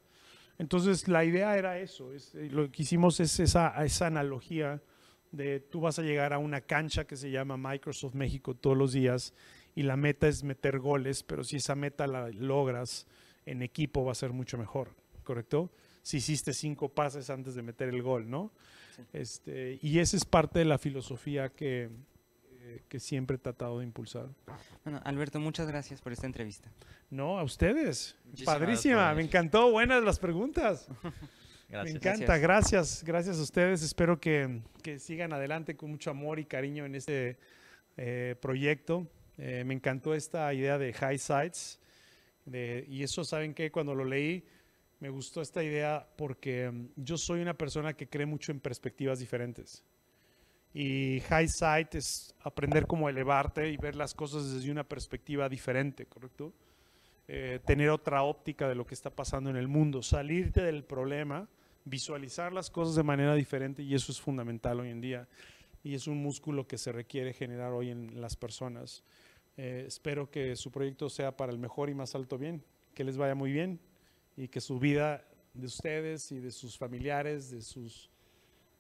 [0.58, 4.82] Entonces la idea era eso, es, eh, lo que hicimos es esa, esa analogía
[5.32, 8.93] de tú vas a llegar a una cancha que se llama Microsoft México todos los
[8.93, 9.34] días
[9.76, 13.08] y la meta es meter goles, pero si esa meta la logras
[13.45, 14.93] en equipo va a ser mucho mejor,
[15.24, 15.72] ¿correcto?
[16.02, 18.52] Si hiciste cinco pases antes de meter el gol, ¿no?
[18.95, 19.04] Sí.
[19.14, 21.89] Este, y esa es parte de la filosofía que,
[22.64, 24.28] eh, que siempre he tratado de impulsar.
[24.84, 26.70] Bueno, Alberto, muchas gracias por esta entrevista.
[27.09, 28.16] No, a ustedes.
[28.26, 30.88] Muchísimas Padrísima, gracias me encantó, buenas las preguntas.
[31.70, 31.93] Gracias.
[31.93, 33.82] Me encanta, gracias, gracias a ustedes.
[33.82, 37.38] Espero que, que sigan adelante con mucho amor y cariño en este
[37.95, 39.07] eh, proyecto.
[39.38, 41.80] Eh, me encantó esta idea de High Sites.
[42.43, 43.72] de- y eso, ¿saben qué?
[43.72, 44.45] Cuando lo leí,
[44.99, 49.20] me gustó esta idea porque mm, yo soy una persona que cree mucho en perspectivas
[49.20, 49.82] diferentes.
[50.74, 56.05] Y High Sight es aprender cómo elevarte y ver las cosas desde una perspectiva diferente,
[56.05, 56.53] ¿correcto?
[57.28, 61.47] Eh, tener otra óptica de lo que está pasando en el mundo, salirte del problema,
[61.86, 65.28] visualizar las cosas de manera diferente y eso es fundamental hoy en día.
[65.84, 69.03] Y es un músculo que se requiere generar hoy en las personas.
[69.57, 72.63] Eh, espero que su proyecto sea para el mejor y más alto bien,
[72.93, 73.80] que les vaya muy bien
[74.38, 78.11] y que su vida de ustedes y de sus familiares, de sus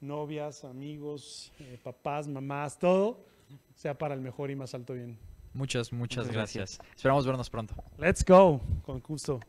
[0.01, 3.23] novias, amigos, eh, papás, mamás, todo,
[3.75, 5.17] sea para el mejor y más alto bien.
[5.53, 6.77] Muchas, muchas Muchas gracias.
[6.77, 6.95] gracias.
[6.95, 7.75] Esperamos vernos pronto.
[7.97, 9.39] Let's go, con gusto.